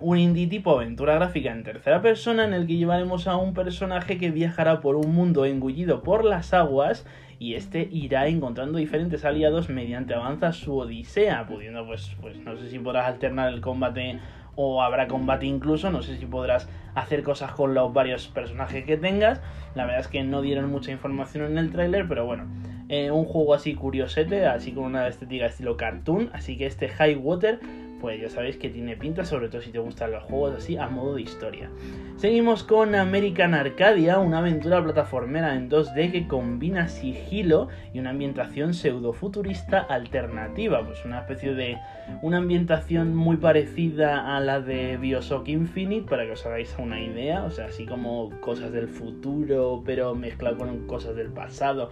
un 0.00 0.18
indie 0.18 0.48
tipo 0.48 0.72
aventura 0.72 1.14
gráfica 1.14 1.52
en 1.52 1.62
tercera 1.62 2.02
persona 2.02 2.44
en 2.44 2.52
el 2.52 2.66
que 2.66 2.76
llevaremos 2.76 3.28
a 3.28 3.36
un 3.36 3.54
personaje 3.54 4.18
que 4.18 4.30
viajará 4.30 4.80
por 4.80 4.96
un 4.96 5.14
mundo 5.14 5.44
engullido 5.44 6.02
por 6.02 6.24
las 6.24 6.52
aguas 6.52 7.06
y 7.38 7.54
este 7.54 7.88
irá 7.92 8.26
encontrando 8.26 8.78
diferentes 8.78 9.24
aliados 9.24 9.68
mediante 9.68 10.14
avanza 10.14 10.52
su 10.52 10.76
odisea, 10.76 11.46
pudiendo 11.46 11.86
pues, 11.86 12.16
pues 12.20 12.36
no 12.38 12.56
sé 12.56 12.70
si 12.70 12.78
podrás 12.78 13.06
alternar 13.06 13.52
el 13.52 13.60
combate 13.60 14.18
o 14.56 14.82
habrá 14.82 15.06
combate 15.08 15.46
incluso, 15.46 15.90
no 15.90 16.02
sé 16.02 16.16
si 16.16 16.26
podrás 16.26 16.68
hacer 16.94 17.22
cosas 17.22 17.52
con 17.52 17.74
los 17.74 17.92
varios 17.92 18.28
personajes 18.28 18.84
que 18.84 18.96
tengas, 18.96 19.40
la 19.74 19.84
verdad 19.84 20.00
es 20.00 20.08
que 20.08 20.22
no 20.22 20.42
dieron 20.42 20.70
mucha 20.70 20.92
información 20.92 21.44
en 21.44 21.58
el 21.58 21.70
tráiler, 21.70 22.06
pero 22.08 22.24
bueno, 22.24 22.46
eh, 22.88 23.10
un 23.10 23.24
juego 23.24 23.54
así 23.54 23.74
curiosete, 23.74 24.46
así 24.46 24.72
con 24.72 24.84
una 24.84 25.08
estética 25.08 25.46
estilo 25.46 25.76
cartoon, 25.76 26.30
así 26.32 26.56
que 26.56 26.66
este 26.66 26.88
High 26.88 27.16
Water 27.16 27.60
pues 28.04 28.20
ya 28.20 28.28
sabéis 28.28 28.58
que 28.58 28.68
tiene 28.68 28.98
pinta, 28.98 29.24
sobre 29.24 29.48
todo 29.48 29.62
si 29.62 29.70
te 29.70 29.78
gustan 29.78 30.12
los 30.12 30.22
juegos 30.24 30.56
así 30.58 30.76
a 30.76 30.88
modo 30.90 31.14
de 31.14 31.22
historia. 31.22 31.70
Seguimos 32.18 32.62
con 32.62 32.94
American 32.94 33.54
Arcadia, 33.54 34.18
una 34.18 34.40
aventura 34.40 34.84
plataformera 34.84 35.54
en 35.54 35.70
2D 35.70 36.12
que 36.12 36.28
combina 36.28 36.88
sigilo 36.88 37.68
y 37.94 38.00
una 38.00 38.10
ambientación 38.10 38.74
pseudo-futurista 38.74 39.78
alternativa, 39.78 40.84
pues 40.84 41.02
una 41.06 41.20
especie 41.20 41.54
de 41.54 41.78
una 42.20 42.36
ambientación 42.36 43.16
muy 43.16 43.38
parecida 43.38 44.36
a 44.36 44.40
la 44.40 44.60
de 44.60 44.98
Bioshock 44.98 45.48
Infinite, 45.48 46.06
para 46.06 46.26
que 46.26 46.32
os 46.32 46.44
hagáis 46.44 46.76
una 46.78 47.00
idea, 47.00 47.44
o 47.44 47.50
sea, 47.50 47.68
así 47.68 47.86
como 47.86 48.38
cosas 48.42 48.70
del 48.70 48.88
futuro, 48.88 49.82
pero 49.86 50.14
mezclado 50.14 50.58
con 50.58 50.86
cosas 50.86 51.16
del 51.16 51.28
pasado. 51.28 51.90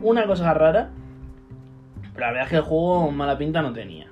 Una 0.00 0.26
cosa 0.26 0.54
rara, 0.54 0.88
pero 2.14 2.28
la 2.28 2.32
verdad 2.32 2.44
es 2.44 2.48
que 2.48 2.56
el 2.56 2.62
juego 2.62 3.10
mala 3.10 3.36
pinta 3.36 3.60
no 3.60 3.74
tenía. 3.74 4.06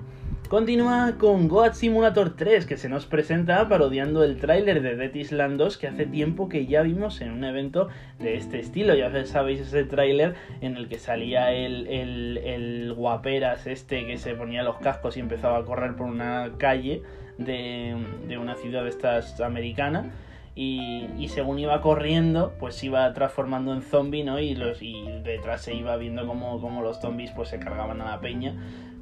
Continúa 0.50 1.14
con 1.16 1.47
Goat 1.47 1.75
Simulator 1.75 2.35
3, 2.35 2.66
que 2.66 2.76
se 2.76 2.88
nos 2.88 3.07
presenta 3.07 3.69
parodiando 3.69 4.25
el 4.25 4.37
tráiler 4.37 4.83
de 4.83 4.97
Dead 4.97 5.14
Island 5.14 5.57
2 5.61 5.78
que 5.78 5.87
hace 5.87 6.07
tiempo 6.07 6.49
que 6.49 6.66
ya 6.66 6.83
vimos 6.83 7.21
en 7.21 7.30
un 7.30 7.45
evento 7.45 7.87
de 8.19 8.35
este 8.35 8.59
estilo. 8.59 8.97
Ya 8.97 9.12
sabéis 9.26 9.61
ese 9.61 9.85
tráiler 9.85 10.35
en 10.61 10.76
el 10.76 10.88
que 10.88 10.99
salía 10.99 11.52
el, 11.52 11.87
el, 11.87 12.92
guaperas 12.95 13.69
este 13.69 14.04
que 14.09 14.19
se 14.19 14.35
ponía 14.35 14.64
los 14.64 14.78
cascos 14.78 15.16
y 15.16 15.21
empezaba 15.21 15.59
a 15.59 15.64
correr 15.64 15.95
por 15.95 16.09
una 16.09 16.50
calle 16.59 17.04
de, 17.38 17.97
una 18.37 18.57
ciudad 18.57 18.88
estas 18.88 19.40
americana 19.40 20.11
y, 20.57 21.28
según 21.28 21.61
iba 21.61 21.80
corriendo, 21.80 22.54
pues 22.59 22.75
se 22.75 22.87
iba 22.87 23.12
transformando 23.14 23.73
en 23.73 23.83
zombie, 23.83 24.25
¿no? 24.25 24.40
Y, 24.40 24.57
los, 24.57 24.83
y 24.83 24.95
detrás 25.23 25.62
se 25.62 25.75
iba 25.75 25.97
viendo 25.97 26.26
como, 26.26 26.83
los 26.83 27.00
zombies 27.00 27.30
pues 27.30 27.50
se 27.50 27.61
cargaban 27.61 28.00
a 28.00 28.11
la 28.11 28.21
peña. 28.21 28.57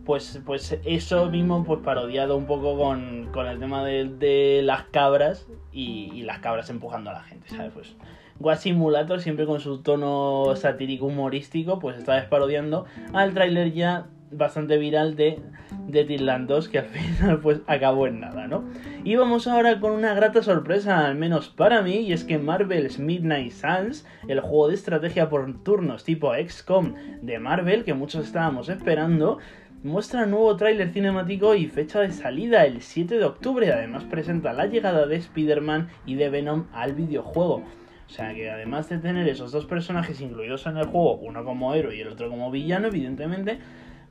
Pues, 0.08 0.40
pues 0.46 0.74
eso 0.86 1.26
mismo 1.28 1.64
pues 1.64 1.80
parodiado 1.80 2.34
un 2.38 2.46
poco 2.46 2.78
con, 2.78 3.28
el 3.46 3.58
tema 3.58 3.84
de, 3.84 4.62
las 4.64 4.84
cabras 4.84 5.46
y, 5.70 6.22
las 6.22 6.38
cabras 6.38 6.70
empujando 6.70 7.10
a 7.10 7.12
la 7.12 7.22
gente, 7.24 7.50
¿sabes? 7.50 7.72
Pues 7.74 7.94
What 8.40 8.56
Simulator, 8.56 9.20
siempre 9.20 9.44
con 9.44 9.60
su 9.60 9.82
tono 9.82 10.56
satírico 10.56 11.04
humorístico, 11.04 11.78
pues 11.78 12.06
vez 12.06 12.24
parodiando 12.24 12.86
al 13.12 13.34
tráiler 13.34 13.74
ya 13.74 14.06
bastante 14.30 14.78
viral 14.78 15.14
de 15.14 15.42
de 15.88 16.02
Island 16.02 16.48
2 16.48 16.68
que 16.68 16.78
al 16.78 16.86
final 16.86 17.40
pues 17.40 17.60
acabó 17.66 18.06
en 18.06 18.20
nada, 18.20 18.46
¿no? 18.46 18.64
Y 19.04 19.16
vamos 19.16 19.46
ahora 19.46 19.80
con 19.80 19.92
una 19.92 20.14
grata 20.14 20.42
sorpresa, 20.42 21.06
al 21.06 21.16
menos 21.16 21.48
para 21.48 21.82
mí, 21.82 21.96
y 21.96 22.12
es 22.12 22.24
que 22.24 22.38
Marvel's 22.38 22.98
Midnight 22.98 23.52
Suns, 23.52 24.06
el 24.28 24.40
juego 24.40 24.68
de 24.68 24.74
estrategia 24.74 25.28
por 25.28 25.62
turnos 25.62 26.04
tipo 26.04 26.32
XCOM 26.34 26.94
de 27.22 27.38
Marvel 27.38 27.84
que 27.84 27.94
muchos 27.94 28.26
estábamos 28.26 28.68
esperando, 28.68 29.38
muestra 29.82 30.26
nuevo 30.26 30.56
tráiler 30.56 30.92
cinemático 30.92 31.54
y 31.54 31.66
fecha 31.66 32.00
de 32.00 32.10
salida 32.10 32.64
el 32.64 32.82
7 32.82 33.18
de 33.18 33.24
octubre. 33.24 33.72
Además 33.72 34.04
presenta 34.04 34.52
la 34.52 34.66
llegada 34.66 35.06
de 35.06 35.16
Spider-Man 35.16 35.88
y 36.06 36.16
de 36.16 36.30
Venom 36.30 36.66
al 36.72 36.94
videojuego. 36.94 37.62
O 38.06 38.10
sea 38.10 38.34
que 38.34 38.50
además 38.50 38.88
de 38.88 38.98
tener 38.98 39.28
esos 39.28 39.52
dos 39.52 39.66
personajes 39.66 40.20
incluidos 40.20 40.66
en 40.66 40.78
el 40.78 40.86
juego, 40.86 41.16
uno 41.16 41.44
como 41.44 41.74
héroe 41.74 41.96
y 41.96 42.00
el 42.00 42.08
otro 42.08 42.30
como 42.30 42.50
villano, 42.50 42.88
evidentemente, 42.88 43.58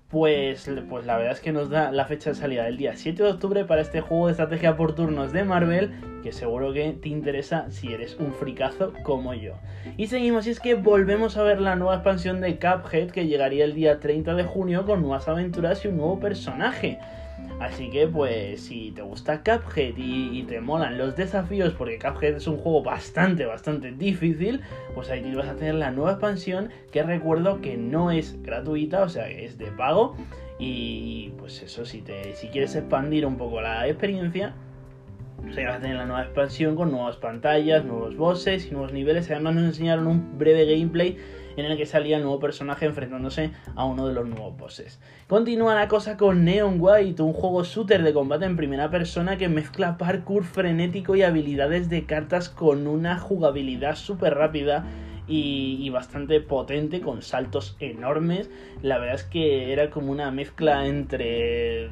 pues, 0.09 0.69
pues 0.89 1.05
la 1.05 1.17
verdad 1.17 1.33
es 1.33 1.41
que 1.41 1.51
nos 1.51 1.69
da 1.69 1.91
la 1.91 2.05
fecha 2.05 2.29
de 2.29 2.35
salida 2.37 2.63
del 2.63 2.77
día 2.77 2.95
7 2.95 3.21
de 3.21 3.29
octubre 3.29 3.65
para 3.65 3.81
este 3.81 3.99
juego 3.99 4.27
de 4.27 4.31
estrategia 4.31 4.77
por 4.77 4.95
turnos 4.95 5.33
de 5.33 5.43
Marvel, 5.43 5.91
que 6.23 6.31
seguro 6.31 6.71
que 6.71 6.93
te 6.93 7.09
interesa 7.09 7.69
si 7.71 7.91
eres 7.91 8.15
un 8.17 8.33
fricazo 8.33 8.93
como 9.03 9.33
yo. 9.33 9.55
Y 9.97 10.07
seguimos, 10.07 10.47
y 10.47 10.51
es 10.51 10.61
que 10.61 10.75
volvemos 10.75 11.35
a 11.35 11.43
ver 11.43 11.59
la 11.59 11.75
nueva 11.75 11.95
expansión 11.95 12.39
de 12.39 12.57
Cuphead 12.57 13.11
que 13.11 13.27
llegaría 13.27 13.65
el 13.65 13.75
día 13.75 13.99
30 13.99 14.33
de 14.35 14.43
junio 14.45 14.85
con 14.85 15.01
nuevas 15.01 15.27
aventuras 15.27 15.83
y 15.83 15.89
un 15.89 15.97
nuevo 15.97 16.19
personaje. 16.21 16.99
Así 17.59 17.89
que 17.89 18.07
pues 18.07 18.61
si 18.61 18.91
te 18.91 19.01
gusta 19.01 19.41
Cuphead 19.43 19.95
y, 19.97 20.43
te 20.43 20.61
molan 20.61 20.97
los 20.97 21.15
desafíos, 21.15 21.73
porque 21.73 21.97
Cuphead 21.97 22.35
es 22.35 22.47
un 22.47 22.57
juego 22.57 22.83
bastante, 22.83 23.45
bastante 23.45 23.91
difícil, 23.91 24.61
pues 24.93 25.09
ahí 25.09 25.33
vas 25.33 25.47
a 25.47 25.55
tener 25.55 25.75
la 25.75 25.91
nueva 25.91 26.11
expansión 26.11 26.69
que 26.91 27.01
recuerdo 27.01 27.59
que 27.59 27.75
no 27.75 28.11
es 28.11 28.41
gratuita, 28.43 29.01
o 29.01 29.09
sea, 29.09 29.29
es 29.29 29.57
de 29.57 29.71
pago. 29.71 30.15
Y 30.59 31.33
pues 31.37 31.61
eso, 31.61 31.85
si, 31.85 32.01
te, 32.01 32.35
si 32.35 32.47
quieres 32.47 32.75
expandir 32.75 33.25
un 33.25 33.37
poco 33.37 33.61
la 33.61 33.87
experiencia, 33.87 34.53
pues 35.41 35.57
ahí 35.57 35.65
vas 35.65 35.77
a 35.77 35.79
tener 35.79 35.97
la 35.97 36.05
nueva 36.05 36.23
expansión 36.23 36.75
con 36.75 36.91
nuevas 36.91 37.17
pantallas, 37.17 37.85
nuevos 37.85 38.15
bosses 38.17 38.67
y 38.67 38.71
nuevos 38.71 38.93
niveles. 38.93 39.29
Además 39.31 39.55
nos 39.55 39.65
enseñaron 39.65 40.07
un 40.07 40.37
breve 40.37 40.65
gameplay 40.65 41.17
en 41.57 41.65
el 41.65 41.75
que 41.75 41.85
salía 41.85 42.17
el 42.17 42.23
nuevo 42.23 42.39
personaje 42.39 42.85
enfrentándose 42.85 43.51
a 43.75 43.83
uno 43.83 44.07
de 44.07 44.13
los 44.13 44.27
nuevos 44.27 44.55
bosses. 44.57 45.01
Continúa 45.27 45.75
la 45.75 45.87
cosa 45.87 46.15
con 46.15 46.45
Neon 46.45 46.77
White, 46.79 47.21
un 47.21 47.33
juego 47.33 47.63
shooter 47.63 48.03
de 48.03 48.13
combate 48.13 48.45
en 48.45 48.55
primera 48.55 48.89
persona 48.89 49.37
que 49.37 49.49
mezcla 49.49 49.97
parkour 49.97 50.45
frenético 50.45 51.15
y 51.15 51.23
habilidades 51.23 51.89
de 51.89 52.05
cartas 52.05 52.47
con 52.49 52.87
una 52.87 53.17
jugabilidad 53.19 53.95
súper 53.95 54.35
rápida 54.35 54.85
y, 55.27 55.89
bastante 55.89 56.39
potente, 56.39 57.01
con 57.01 57.21
saltos 57.21 57.75
enormes. 57.79 58.49
La 58.81 58.97
verdad 58.97 59.15
es 59.15 59.23
que 59.25 59.73
era 59.73 59.89
como 59.89 60.11
una 60.11 60.31
mezcla 60.31 60.87
entre. 60.87 61.89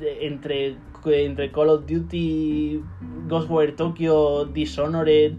entre, 0.00 0.76
entre 1.04 1.50
Call 1.50 1.70
of 1.70 1.86
Duty, 1.86 2.82
Ghostwire 3.28 3.72
Tokyo, 3.72 4.44
Dishonored 4.44 5.32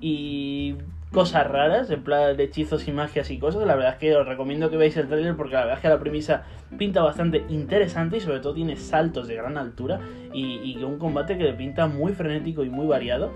y 0.00 0.76
cosas 1.12 1.46
raras, 1.46 1.90
en 1.90 2.02
plan 2.02 2.36
de 2.36 2.44
hechizos 2.44 2.88
y 2.88 2.92
magias 2.92 3.30
y 3.30 3.38
cosas. 3.38 3.66
La 3.66 3.76
verdad 3.76 3.92
es 3.92 3.98
que 3.98 4.16
os 4.16 4.26
recomiendo 4.26 4.70
que 4.70 4.76
veáis 4.76 4.96
el 4.96 5.08
trailer 5.08 5.36
porque 5.36 5.54
la 5.54 5.60
verdad 5.60 5.76
es 5.76 5.82
que 5.82 5.88
la 5.88 5.98
premisa 6.00 6.44
pinta 6.78 7.02
bastante 7.02 7.44
interesante 7.50 8.16
y 8.16 8.20
sobre 8.20 8.40
todo 8.40 8.54
tiene 8.54 8.76
saltos 8.76 9.28
de 9.28 9.36
gran 9.36 9.58
altura 9.58 10.00
y, 10.32 10.82
un 10.82 10.98
combate 10.98 11.36
que 11.36 11.44
le 11.44 11.52
pinta 11.52 11.86
muy 11.86 12.12
frenético 12.12 12.64
y 12.64 12.70
muy 12.70 12.86
variado. 12.86 13.30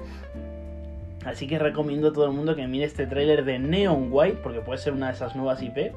Así 1.25 1.47
que 1.47 1.59
recomiendo 1.59 2.09
a 2.09 2.13
todo 2.13 2.25
el 2.25 2.33
mundo 2.33 2.57
que 2.57 2.67
mire 2.67 2.87
este 2.87 3.07
trailer 3.07 3.45
de 3.45 3.59
Neon 3.59 4.09
White 4.11 4.39
porque 4.43 4.61
puede 4.61 4.79
ser 4.79 4.95
una 4.95 5.09
de 5.09 5.13
esas 5.13 5.37
nuevas 5.37 5.63
IP 5.63 5.93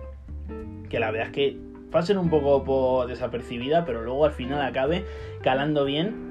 que 0.89 0.99
la 0.99 1.11
verdad 1.11 1.27
es 1.27 1.33
que 1.33 1.57
pasen 1.91 2.17
un 2.17 2.29
poco 2.29 3.05
desapercibida 3.07 3.85
pero 3.85 4.03
luego 4.03 4.25
al 4.25 4.31
final 4.31 4.61
acabe 4.61 5.05
calando 5.43 5.85
bien 5.85 6.28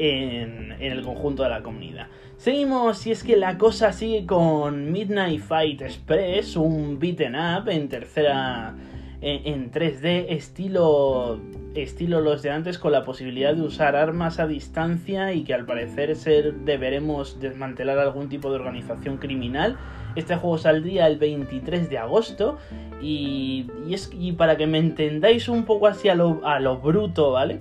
en, 0.00 0.72
el 0.80 1.02
conjunto 1.02 1.42
de 1.42 1.50
la 1.50 1.62
comunidad. 1.62 2.08
Seguimos, 2.38 3.06
y 3.06 3.12
es 3.12 3.22
que 3.22 3.36
la 3.36 3.58
cosa 3.58 3.92
sigue 3.92 4.24
con 4.24 4.90
Midnight 4.90 5.40
Fight 5.40 5.82
Express, 5.82 6.56
un 6.56 6.98
beaten 6.98 7.34
up 7.34 7.68
en 7.68 7.88
tercera 7.88 8.74
en, 9.20 9.70
3D, 9.70 10.26
estilo, 10.30 11.38
estilo 11.74 12.22
los 12.22 12.40
de 12.40 12.50
antes, 12.50 12.78
con 12.78 12.92
la 12.92 13.04
posibilidad 13.04 13.54
de 13.54 13.60
usar 13.60 13.94
armas 13.94 14.38
a 14.40 14.46
distancia 14.46 15.34
y 15.34 15.44
que 15.44 15.52
al 15.52 15.66
parecer 15.66 16.16
ser 16.16 16.54
deberemos 16.54 17.38
desmantelar 17.38 17.98
algún 17.98 18.30
tipo 18.30 18.48
de 18.48 18.56
organización 18.56 19.18
criminal. 19.18 19.76
Este 20.16 20.34
juego 20.34 20.56
saldría 20.56 21.06
el 21.08 21.18
23 21.18 21.90
de 21.90 21.98
agosto 21.98 22.56
y, 23.02 23.66
es, 23.90 24.10
y 24.18 24.32
para 24.32 24.56
que 24.56 24.66
me 24.66 24.78
entendáis 24.78 25.50
un 25.50 25.66
poco 25.66 25.86
así 25.86 26.08
a 26.08 26.14
lo, 26.14 26.40
a 26.46 26.58
lo 26.58 26.78
bruto, 26.78 27.32
¿vale? 27.32 27.60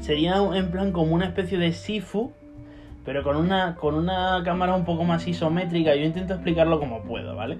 Sería 0.00 0.36
en 0.54 0.70
plan 0.70 0.92
como 0.92 1.14
una 1.14 1.26
especie 1.26 1.58
de 1.58 1.72
Sifu, 1.72 2.32
pero 3.04 3.22
con 3.22 3.36
una, 3.36 3.74
con 3.74 3.94
una 3.94 4.42
cámara 4.44 4.74
un 4.74 4.84
poco 4.84 5.04
más 5.04 5.26
isométrica. 5.26 5.94
Yo 5.94 6.04
intento 6.04 6.34
explicarlo 6.34 6.78
como 6.78 7.02
puedo, 7.02 7.34
¿vale? 7.34 7.58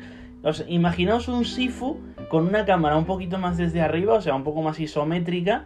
imaginaos 0.68 1.28
un 1.28 1.46
Sifu 1.46 2.00
con 2.28 2.46
una 2.46 2.66
cámara 2.66 2.96
un 2.96 3.06
poquito 3.06 3.38
más 3.38 3.56
desde 3.56 3.80
arriba, 3.80 4.14
o 4.14 4.20
sea, 4.20 4.34
un 4.34 4.44
poco 4.44 4.62
más 4.62 4.78
isométrica, 4.78 5.64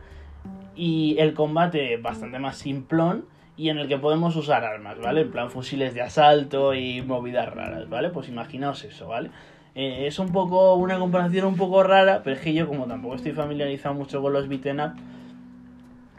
y 0.77 1.17
el 1.19 1.35
combate 1.35 1.97
bastante 1.97 2.39
más 2.39 2.59
simplón, 2.59 3.25
y 3.57 3.71
en 3.71 3.79
el 3.79 3.89
que 3.89 3.99
podemos 3.99 4.37
usar 4.37 4.65
armas, 4.65 4.99
¿vale? 5.01 5.23
En 5.23 5.33
plan 5.33 5.51
fusiles 5.51 5.95
de 5.95 6.03
asalto 6.03 6.75
y 6.75 7.03
movidas 7.03 7.53
raras, 7.53 7.89
¿vale? 7.89 8.11
Pues 8.11 8.29
imaginaos 8.29 8.85
eso, 8.85 9.09
¿vale? 9.09 9.31
Eh, 9.75 10.07
es 10.07 10.21
un 10.21 10.31
poco 10.31 10.75
una 10.75 10.99
comparación 10.99 11.47
un 11.47 11.57
poco 11.57 11.83
rara, 11.83 12.23
pero 12.23 12.37
es 12.37 12.43
que 12.43 12.55
yo 12.55 12.69
como 12.69 12.85
tampoco 12.85 13.17
estoy 13.17 13.33
familiarizado 13.33 13.97
mucho 13.97 14.23
con 14.23 14.33
los 14.33 14.49
beaten 14.49 14.81
up, 14.81 14.93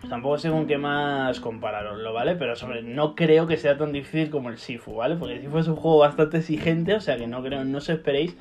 Tampoco 0.07 0.37
sé 0.37 0.49
con 0.49 0.65
qué 0.65 0.77
más 0.77 1.39
compararlo, 1.39 2.13
¿vale? 2.13 2.35
Pero 2.35 2.55
sobre, 2.55 2.81
no 2.83 3.15
creo 3.15 3.47
que 3.47 3.57
sea 3.57 3.77
tan 3.77 3.91
difícil 3.91 4.29
como 4.29 4.49
el 4.49 4.57
Sifu, 4.57 4.95
¿vale? 4.95 5.15
Porque 5.17 5.35
el 5.35 5.41
Sifu 5.41 5.57
es 5.57 5.67
un 5.67 5.75
juego 5.75 5.99
bastante 5.99 6.37
exigente, 6.37 6.95
o 6.95 7.01
sea 7.01 7.17
que 7.17 7.27
no 7.27 7.43
creo, 7.43 7.65
no 7.65 7.79
os 7.79 7.89
esperéis 7.89 8.37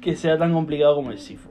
que 0.00 0.16
sea 0.16 0.38
tan 0.38 0.52
complicado 0.54 0.94
como 0.94 1.10
el 1.10 1.18
Sifu. 1.18 1.50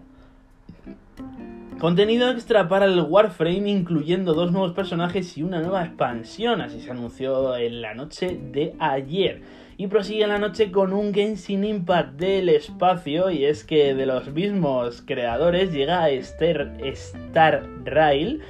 Contenido 1.80 2.32
extra 2.32 2.68
para 2.68 2.86
el 2.86 3.02
Warframe, 3.02 3.70
incluyendo 3.70 4.34
dos 4.34 4.52
nuevos 4.52 4.72
personajes 4.72 5.38
y 5.38 5.44
una 5.44 5.62
nueva 5.62 5.84
expansión, 5.84 6.62
así 6.62 6.80
se 6.80 6.90
anunció 6.90 7.58
en 7.58 7.82
la 7.82 7.94
noche 7.94 8.40
de 8.42 8.74
ayer. 8.80 9.42
Y 9.78 9.88
prosigue 9.88 10.26
la 10.26 10.40
noche 10.40 10.72
con 10.72 10.94
un 10.94 11.14
Genshin 11.14 11.66
Impact 11.66 12.14
del 12.14 12.48
espacio, 12.48 13.30
y 13.30 13.44
es 13.44 13.66
que 13.66 13.94
de 13.94 14.06
los 14.06 14.32
mismos 14.32 15.02
creadores 15.02 15.74
llega 15.74 16.10
Star, 16.10 16.78
Star 16.82 17.68
Rail 17.84 18.42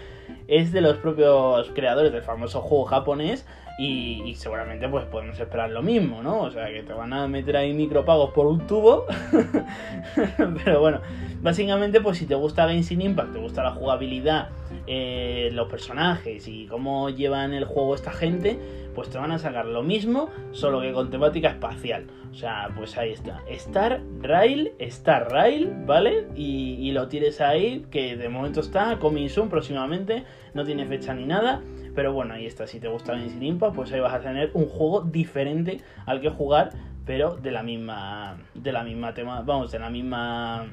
es 0.48 0.72
de 0.72 0.82
los 0.82 0.98
propios 0.98 1.72
creadores 1.74 2.12
del 2.12 2.22
famoso 2.22 2.62
juego 2.62 2.86
japonés 2.86 3.46
y, 3.78 4.34
seguramente 4.36 4.88
pues 4.88 5.06
podemos 5.06 5.40
esperar 5.40 5.70
lo 5.70 5.82
mismo, 5.82 6.24
¿no? 6.24 6.42
O 6.42 6.52
sea, 6.52 6.68
que 6.68 6.84
te 6.84 6.94
van 6.94 7.12
a 7.14 7.28
meter 7.28 7.58
ahí 7.58 7.74
micropagos 7.74 8.32
por 8.32 8.48
un 8.48 8.66
tubo. 8.68 9.06
Pero 10.64 10.80
bueno, 10.80 11.02
básicamente 11.42 12.00
pues 12.00 12.18
si 12.18 12.26
te 12.26 12.36
gusta 12.36 12.70
Genshin 12.70 13.02
Impact, 13.02 13.34
te 13.34 13.40
gusta 13.40 13.64
la 13.64 13.72
jugabilidad, 13.72 14.50
eh, 14.88 15.50
los 15.52 15.70
personajes 15.70 16.48
y 16.48 16.68
cómo 16.68 17.10
llevan 17.10 17.54
el 17.54 17.66
juego 17.66 17.96
esta 17.96 18.12
gente, 18.12 18.58
pues 18.94 19.10
te 19.10 19.18
van 19.18 19.32
a 19.32 19.40
sacar 19.40 19.66
lo 19.66 19.84
mismo, 19.84 20.30
solo 20.52 20.80
que 20.82 20.94
con 20.94 21.10
temática 21.10 21.50
espacial. 21.50 22.08
O 22.36 22.38
sea, 22.38 22.70
pues 22.76 22.98
ahí 22.98 23.12
está. 23.12 23.42
Star 23.48 24.02
Rail, 24.20 24.74
Star 24.80 25.32
Rail, 25.32 25.72
¿vale? 25.86 26.28
Y, 26.36 26.92
lo 26.92 27.08
tienes 27.08 27.40
ahí, 27.40 27.86
que 27.90 28.18
de 28.18 28.28
momento 28.28 28.60
está, 28.60 29.00
coming 29.00 29.30
soon 29.30 29.48
próximamente, 29.48 30.26
no 30.54 30.66
tiene 30.66 30.86
fecha 30.86 31.14
ni 31.14 31.26
nada. 31.26 31.62
Pero 31.96 32.14
bueno, 32.14 32.34
ahí 32.34 32.46
está. 32.46 32.68
Si 32.68 32.80
te 32.80 32.88
gusta 32.88 33.18
Genshin 33.18 33.42
Impact, 33.42 33.76
pues 33.76 33.92
ahí 33.92 34.00
vas 34.00 34.14
a 34.14 34.20
tener 34.20 34.52
un 34.54 34.66
juego 34.68 35.02
diferente 35.02 35.82
al 36.06 36.22
que 36.22 36.30
jugar, 36.30 36.72
pero 37.06 37.36
de 37.36 37.52
la 37.52 37.64
misma. 37.64 38.38
De 38.54 38.72
la 38.72 38.84
misma 38.84 39.14
tema. 39.14 39.42
Vamos, 39.42 39.72
de 39.72 39.80
la 39.80 39.90
misma 39.90 40.68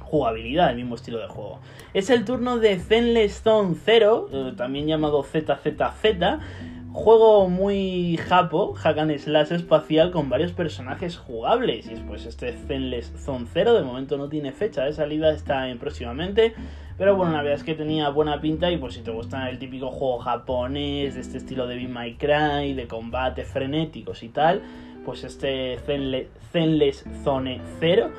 jugabilidad, 0.00 0.70
el 0.70 0.76
mismo 0.76 0.94
estilo 0.94 1.18
de 1.18 1.26
juego. 1.26 1.60
Es 1.92 2.08
el 2.10 2.24
turno 2.24 2.58
de 2.58 2.78
Zenless 2.78 3.42
Zone 3.42 3.74
Zero, 3.74 4.28
eh, 4.32 4.52
también 4.56 4.86
llamado 4.86 5.24
ZZZ, 5.24 6.04
juego 6.94 7.48
muy 7.48 8.16
japo, 8.28 8.72
hack 8.74 8.98
and 8.98 9.18
slash 9.18 9.52
espacial 9.52 10.12
con 10.12 10.30
varios 10.30 10.52
personajes 10.52 11.18
jugables. 11.18 11.86
Y 11.86 11.90
después 11.90 12.24
este 12.24 12.52
Zenless 12.52 13.12
Zone 13.18 13.46
Zero, 13.52 13.74
de 13.74 13.82
momento 13.82 14.16
no 14.16 14.28
tiene 14.28 14.52
fecha 14.52 14.84
de 14.84 14.92
salida, 14.92 15.32
está 15.32 15.68
en 15.68 15.78
próximamente. 15.78 16.54
Pero 16.96 17.16
bueno, 17.16 17.32
la 17.32 17.38
verdad 17.38 17.58
es 17.58 17.64
que 17.64 17.74
tenía 17.74 18.08
buena 18.10 18.40
pinta 18.40 18.70
y 18.70 18.76
pues 18.76 18.94
si 18.94 19.00
te 19.00 19.10
gusta 19.10 19.50
el 19.50 19.58
típico 19.58 19.90
juego 19.90 20.18
japonés, 20.20 21.16
de 21.16 21.20
este 21.20 21.38
estilo 21.38 21.66
de 21.66 21.74
Be 21.74 21.88
My 21.88 22.14
Cry, 22.14 22.74
de 22.74 22.86
combate 22.86 23.44
frenéticos 23.44 24.22
y 24.22 24.28
tal, 24.28 24.62
pues 25.04 25.24
este 25.24 25.76
Zenless, 26.52 27.04
Zone 27.24 27.60
Zero, 27.80 28.10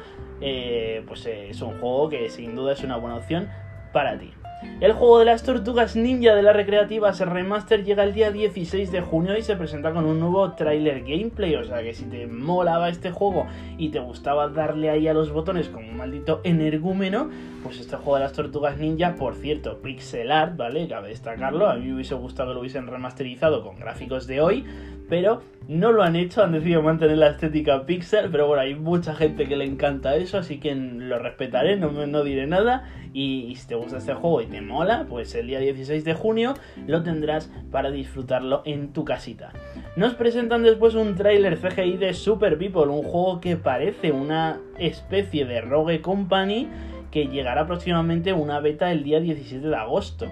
eh, 0.42 1.02
pues 1.08 1.26
es 1.26 1.62
un 1.62 1.80
juego 1.80 2.10
que 2.10 2.30
sin 2.30 2.56
duda 2.56 2.74
es 2.74 2.84
una 2.84 2.98
buena 2.98 3.16
opción 3.16 3.48
para 3.94 4.20
ti. 4.20 4.32
El 4.82 4.92
juego 4.92 5.20
de 5.20 5.26
las 5.26 5.44
tortugas 5.44 5.96
ninja 5.96 6.36
de 6.36 6.44
la 6.44 6.52
recreativa 6.52 7.14
se 7.14 7.24
remaster 7.24 7.86
llega 7.86 8.04
el 8.04 8.14
día 8.14 8.32
16 8.32 8.92
de 8.92 9.00
junio 9.00 9.38
y 9.38 9.42
se 9.42 9.56
presenta 9.56 9.94
con 9.94 10.06
un 10.06 10.20
nuevo 10.20 10.52
trailer 10.52 11.00
gameplay. 11.00 11.56
O 11.56 11.64
sea 11.64 11.82
que 11.82 11.94
si 11.94 12.04
te 12.04 12.28
molaba 12.28 12.90
este 12.90 13.10
juego 13.10 13.48
y 13.78 13.90
te 13.90 14.00
gustaba 14.00 14.50
darle 14.50 14.90
ahí 14.90 15.08
a 15.08 15.14
los 15.14 15.32
botones 15.32 15.70
como 15.70 15.88
un 15.88 15.96
maldito 15.96 16.42
energúmeno, 16.44 17.30
pues 17.64 17.80
este 17.80 17.96
juego 17.96 18.16
de 18.16 18.24
las 18.24 18.34
tortugas 18.34 18.78
ninja, 18.78 19.16
por 19.16 19.36
cierto, 19.36 19.82
pixel 19.82 20.30
art, 20.30 20.58
¿vale? 20.58 20.90
Cabe 20.90 21.08
destacarlo. 21.08 21.70
A 21.70 21.76
mí 21.76 21.86
me 21.86 21.96
hubiese 21.96 22.16
gustado 22.16 22.50
que 22.50 22.56
lo 22.56 22.60
hubiesen 22.60 22.88
remasterizado 22.88 23.64
con 23.64 23.80
gráficos 23.80 24.28
de 24.28 24.42
hoy, 24.42 24.66
pero 25.10 25.42
no 25.68 25.92
lo 25.92 26.04
han 26.04 26.16
hecho, 26.16 26.44
han 26.44 26.52
decidido 26.52 26.82
mantener 26.82 27.18
la 27.18 27.30
estética 27.30 27.86
pixel, 27.86 28.30
pero 28.32 28.48
bueno, 28.48 28.62
hay 28.62 28.76
mucha 28.76 29.16
gente 29.16 29.48
que 29.48 29.56
le 29.56 29.66
encanta 29.66 30.16
eso, 30.16 30.38
así 30.38 30.60
que 30.60 30.76
lo 30.76 31.18
respetaré, 31.20 31.76
no, 31.78 31.92
no 31.92 32.24
diré 32.24 32.48
nada. 32.48 32.90
Y, 33.14 33.56
si 33.56 33.68
te 33.68 33.76
gusta 33.76 33.98
este 33.98 34.14
juego 34.14 34.42
y 34.42 34.46
te 34.46 34.62
mola, 34.62 35.06
pues 35.10 35.34
el 35.36 35.48
día 35.48 35.60
16 35.60 36.04
de 36.04 36.14
junio 36.14 36.54
lo 36.86 37.02
tendrás 37.02 37.50
para 37.72 37.90
disfrutarlo 37.90 38.62
en 38.66 38.92
tu 38.92 39.06
casita. 39.06 39.54
Nos 39.96 40.16
presentan 40.16 40.64
después 40.64 40.96
un 40.96 41.16
tráiler 41.16 41.58
CGI 41.58 41.96
de 41.96 42.14
Super 42.14 42.58
People, 42.58 42.92
un 42.92 43.04
juego 43.04 43.40
que 43.40 43.56
parece 43.56 44.12
una 44.12 44.60
especie 44.78 45.46
de 45.46 45.62
Rogue 45.62 46.02
Company 46.02 46.68
que 47.10 47.28
llegará 47.28 47.66
próximamente 47.66 48.34
una 48.34 48.60
beta 48.60 48.92
el 48.92 49.04
día 49.04 49.22
17 49.22 49.66
de 49.66 49.76
agosto. 49.78 50.28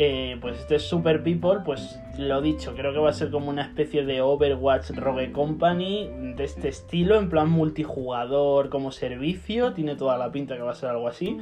Eh, 0.00 0.38
pues 0.40 0.60
este 0.60 0.78
Super 0.78 1.24
People, 1.24 1.58
pues 1.64 1.98
lo 2.16 2.40
dicho, 2.40 2.72
creo 2.76 2.92
que 2.92 3.00
va 3.00 3.10
a 3.10 3.12
ser 3.12 3.32
como 3.32 3.50
una 3.50 3.62
especie 3.62 4.04
de 4.04 4.20
Overwatch 4.20 4.90
Rogue 4.90 5.32
Company 5.32 6.08
de 6.36 6.44
este 6.44 6.68
estilo, 6.68 7.18
en 7.18 7.28
plan 7.28 7.50
multijugador 7.50 8.68
como 8.68 8.92
servicio, 8.92 9.72
tiene 9.72 9.96
toda 9.96 10.16
la 10.16 10.30
pinta 10.30 10.54
que 10.54 10.62
va 10.62 10.70
a 10.70 10.76
ser 10.76 10.90
algo 10.90 11.08
así, 11.08 11.38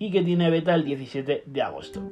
y 0.00 0.10
que 0.10 0.22
tiene 0.22 0.50
beta 0.50 0.74
el 0.74 0.84
17 0.84 1.44
de 1.46 1.62
agosto. 1.62 2.02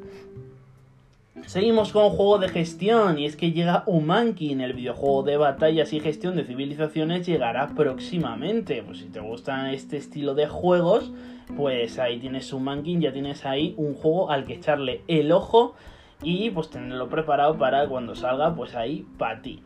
Seguimos 1.46 1.92
con 1.92 2.10
juego 2.10 2.38
de 2.38 2.48
gestión 2.48 3.18
y 3.18 3.24
es 3.24 3.34
que 3.34 3.50
llega 3.50 3.82
Umankin, 3.86 4.60
el 4.60 4.74
videojuego 4.74 5.24
de 5.24 5.38
batallas 5.38 5.92
y 5.92 5.98
gestión 5.98 6.36
de 6.36 6.44
civilizaciones 6.44 7.26
llegará 7.26 7.68
próximamente. 7.74 8.82
Pues 8.82 8.98
si 8.98 9.06
te 9.06 9.20
gustan 9.20 9.66
este 9.66 9.96
estilo 9.96 10.34
de 10.34 10.46
juegos, 10.46 11.10
pues 11.56 11.98
ahí 11.98 12.18
tienes 12.18 12.52
Umankin, 12.52 13.00
ya 13.00 13.12
tienes 13.12 13.44
ahí 13.44 13.74
un 13.76 13.94
juego 13.94 14.30
al 14.30 14.44
que 14.44 14.54
echarle 14.54 15.02
el 15.08 15.32
ojo 15.32 15.74
y 16.22 16.50
pues 16.50 16.70
tenerlo 16.70 17.08
preparado 17.08 17.56
para 17.58 17.86
cuando 17.88 18.14
salga, 18.14 18.54
pues 18.54 18.74
ahí 18.74 19.06
para 19.18 19.42
ti. 19.42 19.62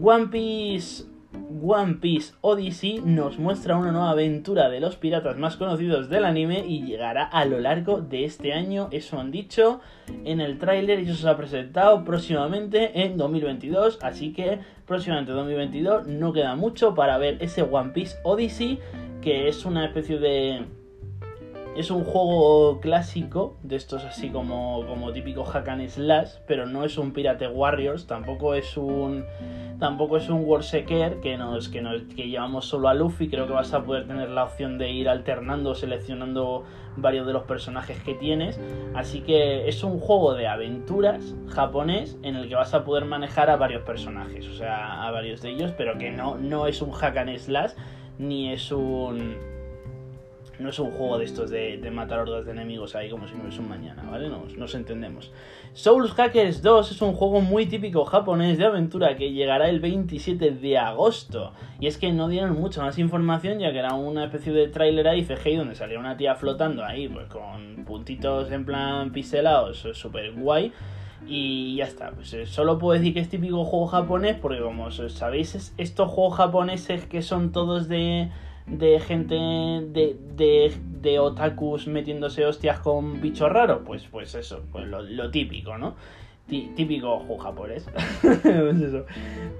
One 0.00 0.28
Piece 0.28 1.04
One 1.62 1.94
Piece 1.94 2.34
Odyssey 2.40 3.00
nos 3.04 3.38
muestra 3.38 3.76
una 3.76 3.92
nueva 3.92 4.10
aventura 4.10 4.68
de 4.68 4.80
los 4.80 4.96
piratas 4.96 5.36
más 5.36 5.56
conocidos 5.56 6.08
del 6.08 6.24
anime 6.24 6.64
y 6.66 6.84
llegará 6.84 7.24
a 7.24 7.44
lo 7.44 7.60
largo 7.60 8.00
de 8.00 8.24
este 8.24 8.52
año, 8.52 8.88
eso 8.90 9.18
han 9.18 9.30
dicho 9.30 9.80
en 10.24 10.40
el 10.40 10.58
tráiler 10.58 11.00
y 11.00 11.04
eso 11.04 11.14
se 11.14 11.28
ha 11.28 11.36
presentado 11.36 12.04
próximamente 12.04 13.02
en 13.02 13.16
2022, 13.16 13.98
así 14.02 14.32
que 14.32 14.60
próximamente 14.86 15.32
en 15.32 15.38
2022 15.38 16.06
no 16.06 16.32
queda 16.32 16.54
mucho 16.56 16.94
para 16.94 17.18
ver 17.18 17.38
ese 17.40 17.62
One 17.62 17.90
Piece 17.90 18.16
Odyssey 18.22 18.78
que 19.20 19.48
es 19.48 19.64
una 19.64 19.86
especie 19.86 20.18
de 20.18 20.64
es 21.76 21.90
un 21.90 22.04
juego 22.04 22.80
clásico, 22.80 23.56
de 23.62 23.76
estos 23.76 24.04
así 24.04 24.30
como, 24.30 24.84
como 24.86 25.12
típico 25.12 25.44
hack 25.44 25.68
and 25.68 25.88
slash, 25.88 26.30
pero 26.46 26.66
no 26.66 26.84
es 26.84 26.96
un 26.96 27.12
Pirate 27.12 27.48
Warriors, 27.48 28.06
tampoco 28.06 28.54
es 28.54 28.76
un 28.76 29.24
tampoco 29.78 30.16
es 30.16 30.30
un 30.30 30.44
Worldseeker 30.44 31.20
que 31.20 31.36
nos, 31.36 31.68
que 31.68 31.82
que 32.16 32.28
llevamos 32.28 32.64
solo 32.64 32.88
a 32.88 32.94
Luffy, 32.94 33.28
creo 33.28 33.46
que 33.46 33.52
vas 33.52 33.74
a 33.74 33.84
poder 33.84 34.06
tener 34.06 34.30
la 34.30 34.44
opción 34.44 34.78
de 34.78 34.90
ir 34.90 35.06
alternando, 35.06 35.74
seleccionando 35.74 36.64
varios 36.96 37.26
de 37.26 37.34
los 37.34 37.42
personajes 37.42 38.02
que 38.02 38.14
tienes, 38.14 38.58
así 38.94 39.20
que 39.20 39.68
es 39.68 39.84
un 39.84 40.00
juego 40.00 40.32
de 40.32 40.48
aventuras 40.48 41.34
japonés 41.48 42.16
en 42.22 42.36
el 42.36 42.48
que 42.48 42.54
vas 42.54 42.72
a 42.72 42.84
poder 42.84 43.04
manejar 43.04 43.50
a 43.50 43.56
varios 43.56 43.82
personajes, 43.82 44.48
o 44.48 44.54
sea, 44.54 45.06
a 45.06 45.10
varios 45.10 45.42
de 45.42 45.50
ellos, 45.50 45.72
pero 45.76 45.98
que 45.98 46.10
no, 46.10 46.36
no 46.36 46.66
es 46.66 46.80
un 46.80 46.92
hack 46.92 47.18
and 47.18 47.36
slash 47.36 47.72
ni 48.18 48.50
es 48.50 48.72
un 48.72 49.55
no 50.58 50.70
es 50.70 50.78
un 50.78 50.90
juego 50.90 51.18
de 51.18 51.24
estos 51.24 51.50
de, 51.50 51.90
matar 51.92 52.20
hordas 52.20 52.46
de 52.46 52.52
enemigos 52.52 52.94
ahí 52.94 53.10
como 53.10 53.28
si 53.28 53.34
no 53.34 53.42
hubiese 53.42 53.60
un 53.60 53.68
mañana, 53.68 54.02
¿vale? 54.10 54.28
Nos, 54.28 54.56
nos 54.56 54.74
entendemos. 54.74 55.30
Souls 55.72 56.12
Hackers 56.12 56.62
2 56.62 56.90
es 56.90 57.02
un 57.02 57.12
juego 57.12 57.40
muy 57.40 57.66
típico 57.66 58.04
japonés 58.04 58.58
de 58.58 58.64
aventura 58.64 59.16
que 59.16 59.32
llegará 59.32 59.68
el 59.68 59.80
27 59.80 60.52
de 60.52 60.78
agosto. 60.78 61.52
Y 61.78 61.86
es 61.86 61.98
que 61.98 62.12
no 62.12 62.28
dieron 62.28 62.58
mucha 62.58 62.82
más 62.82 62.98
información 62.98 63.58
ya 63.58 63.72
que 63.72 63.78
era 63.78 63.94
una 63.94 64.24
especie 64.24 64.52
de 64.52 64.68
trailer 64.68 65.08
ahí 65.08 65.24
CGI 65.24 65.56
donde 65.56 65.74
salía 65.74 65.98
una 65.98 66.16
tía 66.16 66.34
flotando 66.34 66.84
ahí 66.84 67.08
pues 67.08 67.26
con 67.26 67.84
puntitos 67.84 68.50
en 68.50 68.64
plan 68.64 69.12
pixelados, 69.12 69.86
súper 69.92 70.32
guay. 70.32 70.72
Y 71.28 71.76
ya 71.76 71.84
está, 71.84 72.12
pues 72.12 72.32
eh, 72.34 72.46
solo 72.46 72.78
puedo 72.78 72.96
decir 72.96 73.12
que 73.12 73.20
es 73.20 73.28
típico 73.28 73.64
juego 73.64 73.86
japonés 73.86 74.36
porque 74.40 74.60
como 74.60 74.90
sabéis 74.90 75.74
estos 75.76 76.08
juegos 76.08 76.36
japoneses 76.36 77.04
que 77.06 77.20
son 77.20 77.50
todos 77.50 77.88
de 77.88 78.30
de 78.66 79.00
gente 79.00 79.34
de, 79.34 80.16
de, 80.34 80.72
de, 81.00 81.18
otakus 81.18 81.86
metiéndose 81.86 82.44
hostias 82.44 82.80
con 82.80 83.20
bichos 83.20 83.50
raros, 83.50 83.82
pues, 83.86 84.04
pues 84.10 84.34
eso, 84.34 84.64
pues 84.72 84.86
lo, 84.86 85.30
típico, 85.30 85.78
¿no? 85.78 85.94
típico 86.48 87.38
japonés. 87.38 87.88
pues 88.22 88.80
eso. 88.80 89.04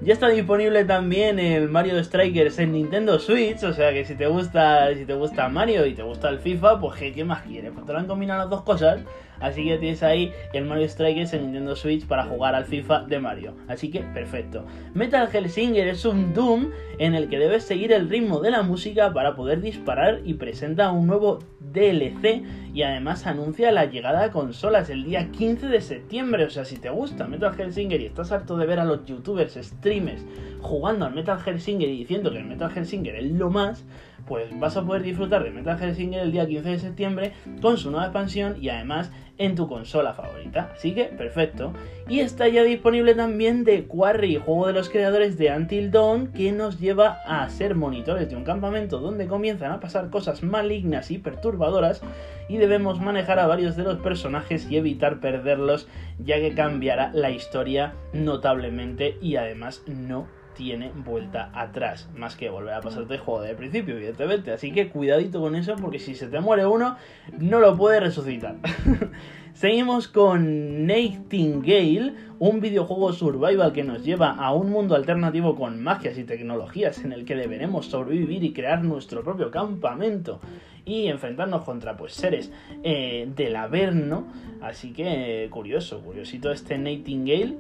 Ya 0.03 0.13
está 0.13 0.29
disponible 0.29 0.85
también 0.85 1.39
el 1.41 1.69
Mario 1.69 2.03
Strikers 2.03 2.61
en 2.61 2.73
Nintendo 2.73 3.19
Switch, 3.19 3.63
o 3.65 3.73
sea 3.73 3.93
que 3.93 4.05
si 4.05 4.15
te 4.15 4.27
gusta, 4.29 4.95
si 4.95 5.05
te 5.05 5.15
gusta 5.15 5.49
Mario 5.49 5.85
y 5.87 5.95
te 5.95 6.05
gusta 6.05 6.29
el 6.29 6.39
FIFA, 6.39 6.81
pues 6.81 7.01
¿qué, 7.13 7.25
más 7.25 7.43
quieres? 7.43 7.73
Pues 7.73 7.87
te 7.87 7.93
lo 7.93 7.99
han 7.99 8.07
combinado 8.07 8.41
las 8.41 8.51
dos 8.51 8.63
cosas 8.63 9.01
Así 9.41 9.65
que 9.65 9.79
tienes 9.79 10.03
ahí 10.03 10.33
el 10.53 10.65
Mario 10.65 10.89
Strikers 10.89 11.33
en 11.35 11.43
Nintendo 11.43 11.77
Switch 11.77 12.07
para 12.07 12.25
jugar 12.25 12.55
al 12.55 12.65
FIFA 12.65 13.05
de 13.05 13.19
Mario. 13.19 13.55
Así 13.69 13.91
que 13.91 14.01
perfecto. 14.01 14.65
Metal 14.95 15.29
Hellsinger 15.33 15.89
es 15.89 16.05
un 16.05 16.35
Doom 16.35 16.71
en 16.99 17.15
el 17.15 17.29
que 17.29 17.39
debes 17.39 17.65
seguir 17.65 17.93
el 17.93 18.09
ritmo 18.09 18.41
de 18.41 18.51
la 18.51 18.63
música 18.63 19.13
para 19.13 19.37
poder 19.37 19.61
disparar 19.61 20.21
y 20.25 20.35
presenta 20.35 20.91
un 20.91 21.07
nuevo 21.07 21.39
DLC 21.61 22.43
y 22.73 22.83
además 22.83 23.27
anuncia 23.27 23.73
la 23.73 23.87
llegada 23.87 24.25
a 24.25 24.31
consolas 24.31 24.91
el 24.91 25.05
día 25.05 25.31
15 25.31 25.69
de 25.69 25.81
septiembre. 25.81 26.45
O 26.45 26.51
sea, 26.51 26.65
si 26.65 26.79
te 26.79 26.91
gusta 26.91 27.27
Metal 27.27 27.55
Hellsinger 27.59 28.01
y 28.01 28.07
estás 28.07 28.33
harto 28.33 28.57
de 28.57 28.67
ver 28.67 28.81
a 28.81 28.85
los 28.85 29.05
youtubers, 29.05 29.55
streamers 29.55 30.25
jugando 30.61 31.07
al 31.07 31.15
Metal 31.15 31.39
Hellsinger 31.45 31.89
y 31.89 31.99
diciendo 31.99 32.31
que 32.31 32.39
el 32.39 32.45
Metal 32.45 32.71
Hellsinger 32.75 33.17
es 33.17 33.31
lo 33.33 33.51
más, 33.51 33.85
pues 34.27 34.49
vas 34.59 34.77
a 34.77 34.85
poder 34.85 35.03
disfrutar 35.03 35.45
de 35.45 35.51
Metal 35.51 35.81
Hellsinger 35.81 36.21
el 36.21 36.33
día 36.33 36.47
15 36.47 36.69
de 36.69 36.79
septiembre 36.79 37.33
con 37.61 37.79
su 37.79 37.91
nueva 37.91 38.07
expansión 38.07 38.57
y 38.61 38.69
además 38.69 39.13
en 39.39 39.55
tu 39.55 39.69
consola 39.69 40.15
favorita. 40.15 40.71
Así 40.75 40.95
que, 40.95 41.05
perfecto. 41.05 41.73
Y 42.09 42.21
está 42.21 42.49
ya 42.49 42.63
disponible 42.63 43.15
también 43.15 43.65
de 43.65 43.85
Quarry, 43.85 44.37
juego 44.37 44.67
de 44.67 44.73
los 44.73 44.89
creadores 44.89 45.37
de 45.39 45.51
Until 45.51 45.91
Dawn, 45.91 46.29
que 46.29 46.53
nos 46.53 46.79
lleva 46.79 47.19
a 47.27 47.49
ser 47.49 47.75
monitores 47.75 48.29
de 48.29 48.37
un 48.37 48.45
campamento 48.45 48.99
donde 48.99 49.27
comienzan 49.27 49.73
a 49.73 49.81
pasar 49.81 50.11
cosas 50.11 50.43
malignas 50.43 51.11
y 51.11 51.19
perturbadoras 51.19 52.03
y 52.49 52.59
debemos 52.59 53.01
manejar 53.01 53.39
a 53.39 53.47
varios 53.47 53.77
de 53.77 53.85
los 53.85 53.99
personajes 53.99 54.71
y 54.71 54.77
evitar 54.77 55.21
perderlos 55.21 55.89
ya 56.19 56.37
que 56.37 56.55
cambiará 56.55 57.11
la 57.13 57.31
historia 57.31 57.95
notablemente 58.13 59.19
y 59.21 59.37
además 59.37 59.83
no 59.87 60.29
tiene 60.57 60.91
vuelta 60.95 61.51
atrás, 61.55 62.09
más 62.17 62.35
que 62.35 62.49
volver 62.49 62.75
a 62.75 62.81
pasarte 62.81 63.15
el 63.15 63.21
juego 63.21 63.43
de 63.43 63.55
principio, 63.55 63.97
evidentemente. 63.97 64.53
Así 64.53 64.73
que 64.73 64.89
cuidadito 64.89 65.41
con 65.41 65.55
eso, 65.55 65.77
porque 65.77 65.99
si 65.99 66.15
se 66.15 66.29
te 66.29 66.41
muere 66.41 66.67
uno, 66.67 66.97
no 67.39 67.61
lo 67.61 67.77
puede 67.77 68.01
resucitar. 68.01 68.57
Seguimos 69.53 70.09
con 70.09 70.87
Nightingale, 70.87 72.15
un 72.39 72.61
videojuego 72.61 73.13
survival 73.13 73.73
que 73.73 73.85
nos 73.85 74.05
lleva 74.05 74.33
a 74.33 74.53
un 74.53 74.71
mundo 74.71 74.95
alternativo 74.95 75.57
con 75.57 75.83
magias 75.83 76.19
y 76.19 76.25
tecnologías 76.25 77.03
en 77.05 77.13
el 77.13 77.25
que 77.25 77.37
deberemos 77.37 77.87
sobrevivir 77.87 78.45
y 78.45 78.53
crear 78.53 78.85
nuestro 78.85 79.23
propio 79.23 79.51
campamento 79.51 80.41
y 80.85 81.07
enfrentarnos 81.07 81.63
contra 81.63 81.97
pues 81.97 82.13
seres 82.13 82.53
eh, 82.83 83.29
del 83.35 83.57
Averno. 83.57 84.27
Así 84.61 84.93
que 84.93 85.49
curioso, 85.51 86.01
curiosito 86.01 86.53
este 86.53 86.77
Nightingale 86.77 87.57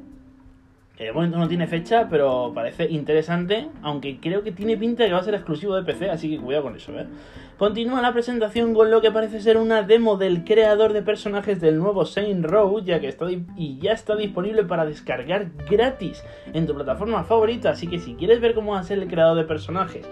de 1.05 1.13
momento 1.13 1.39
no 1.39 1.47
tiene 1.47 1.67
fecha, 1.67 2.09
pero 2.09 2.53
parece 2.55 2.89
interesante, 2.91 3.69
aunque 3.83 4.19
creo 4.19 4.43
que 4.43 4.53
tiene 4.53 4.77
pinta 4.77 5.03
de 5.03 5.11
que 5.11 5.15
va 5.15 5.21
a 5.21 5.25
ser 5.25 5.35
exclusivo 5.35 5.75
de 5.77 5.83
PC, 5.83 6.09
así 6.09 6.31
que 6.31 6.43
cuidado 6.43 6.65
con 6.65 6.77
eso, 6.77 6.93
¿eh? 6.99 7.07
Continúa 7.59 8.03
la 8.03 8.13
presentación 8.13 8.75
con 8.75 8.91
lo 8.91 9.01
que 9.01 9.11
parece 9.11 9.41
ser 9.41 9.57
una 9.57 9.83
demo 9.83 10.17
del 10.17 10.45
creador 10.45 10.93
de 10.93 11.03
personajes 11.03 11.61
del 11.61 11.79
nuevo 11.79 12.05
Saint 12.05 12.45
Row, 12.45 12.83
ya 12.83 13.01
que 13.01 13.09
está 13.09 13.27
y 13.31 13.79
ya 13.79 13.93
está 13.93 14.15
disponible 14.17 14.65
para 14.65 14.85
descargar 14.85 15.51
gratis 15.69 16.23
en 16.53 16.67
tu 16.67 16.75
plataforma 16.75 17.25
favorita, 17.25 17.71
así 17.71 17.87
que 17.87 17.99
si 17.99 18.15
quieres 18.15 18.41
ver 18.41 18.55
cómo 18.55 18.73
va 18.73 18.81
a 18.81 18.85
ser 18.85 18.99
el 18.99 19.09
creador 19.09 19.37
de 19.37 19.45
personajes 19.45 20.07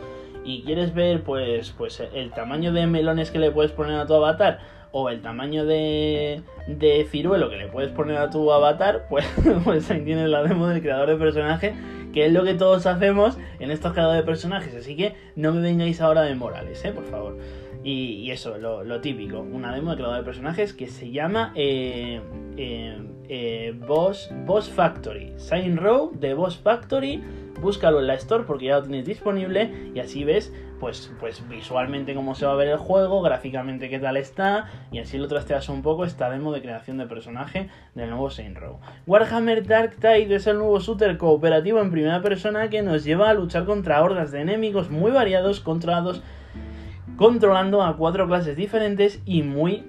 y 0.45 0.63
quieres 0.63 0.95
ver 0.95 1.23
pues 1.23 1.73
pues 1.77 2.03
el 2.15 2.31
tamaño 2.31 2.73
de 2.73 2.87
melones 2.87 3.31
que 3.31 3.39
le 3.39 3.51
puedes 3.51 3.73
poner 3.73 3.99
a 3.99 4.07
tu 4.07 4.15
avatar 4.15 4.61
o 4.97 5.09
el 5.09 5.21
tamaño 5.23 5.67
de, 5.67 6.41
de 6.69 7.05
ciruelo 7.11 7.51
que 7.51 7.57
le 7.57 7.67
puedes 7.67 7.91
poner 7.91 8.17
a 8.17 8.31
tu 8.31 8.53
avatar, 8.53 9.07
pues, 9.11 9.27
pues 9.65 9.91
ahí 9.91 10.03
tienes 10.03 10.29
la 10.29 10.45
demo 10.45 10.69
del 10.69 10.81
creador 10.81 11.09
de 11.09 11.17
personaje, 11.17 11.75
que 12.13 12.27
es 12.27 12.33
lo 12.33 12.45
que 12.45 12.55
todos 12.55 12.87
hacemos 12.87 13.37
en 13.59 13.73
estos 13.73 13.93
creadores 13.93 14.23
de 14.23 14.25
personajes. 14.25 14.73
Así 14.77 14.97
que 14.97 15.15
no 15.35 15.53
me 15.53 15.61
vengáis 15.61 16.01
ahora 16.01 16.23
de 16.23 16.37
Morales, 16.37 16.85
¿eh? 16.85 16.93
por 16.93 17.05
favor. 17.07 17.37
Y, 17.83 18.31
eso, 18.31 18.57
lo, 18.57 19.01
típico, 19.01 19.41
una 19.41 19.75
demo 19.75 19.91
de 19.91 19.97
creador 19.97 20.19
de 20.19 20.23
personajes 20.23 20.73
que 20.73 20.87
se 20.87 21.11
llama 21.11 21.53
eh, 21.57 22.21
eh, 22.57 22.97
eh, 23.29 23.75
Boss, 23.87 24.31
Boss 24.47 24.71
Factory. 24.71 25.33
Sign 25.39 25.77
Row 25.77 26.13
de 26.15 26.35
Boss 26.35 26.57
Factory 26.57 27.21
búscalo 27.61 28.01
en 28.01 28.07
la 28.07 28.15
Store 28.15 28.45
porque 28.45 28.67
ya 28.67 28.77
lo 28.77 28.83
tienes 28.83 29.07
disponible 29.07 29.71
y 29.95 29.99
así 29.99 30.25
ves 30.25 30.53
pues, 30.85 31.11
pues 31.19 31.49
visualmente 31.49 32.15
cómo 32.15 32.35
se 32.35 32.45
va 32.45 32.53
a 32.53 32.57
ver 32.57 32.69
el 32.69 32.77
juego, 32.77 33.23
gráficamente 33.23 33.89
qué 33.89 33.99
tal 33.99 34.19
está 34.19 34.67
y 34.93 34.99
así 34.99 35.17
lo 35.17 35.29
trasteas 35.29 35.71
un 35.71 35.81
poco 35.81 36.05
esta 36.05 36.29
demo 36.29 36.53
de 36.53 36.61
creación 36.61 36.99
de 36.99 37.07
personaje 37.07 37.71
del 37.95 38.11
nuevo 38.11 38.29
Saint 38.29 38.55
Row. 38.55 38.81
Warhammer 39.07 39.67
Dark 39.67 39.97
Tide 39.97 40.35
es 40.35 40.47
el 40.47 40.59
nuevo 40.59 40.79
shooter 40.81 41.17
cooperativo 41.17 41.81
en 41.81 41.91
primera 41.91 42.21
persona 42.21 42.69
que 42.69 42.83
nos 42.83 43.03
lleva 43.03 43.31
a 43.31 43.33
luchar 43.33 43.65
contra 43.65 44.03
hordas 44.03 44.31
de 44.31 44.43
enemigos 44.43 44.91
muy 44.91 45.11
variados, 45.11 45.61
controlados 45.61 46.23
controlando 47.17 47.83
a 47.83 47.97
cuatro 47.97 48.27
clases 48.27 48.55
diferentes 48.55 49.23
y 49.25 49.43
muy 49.43 49.85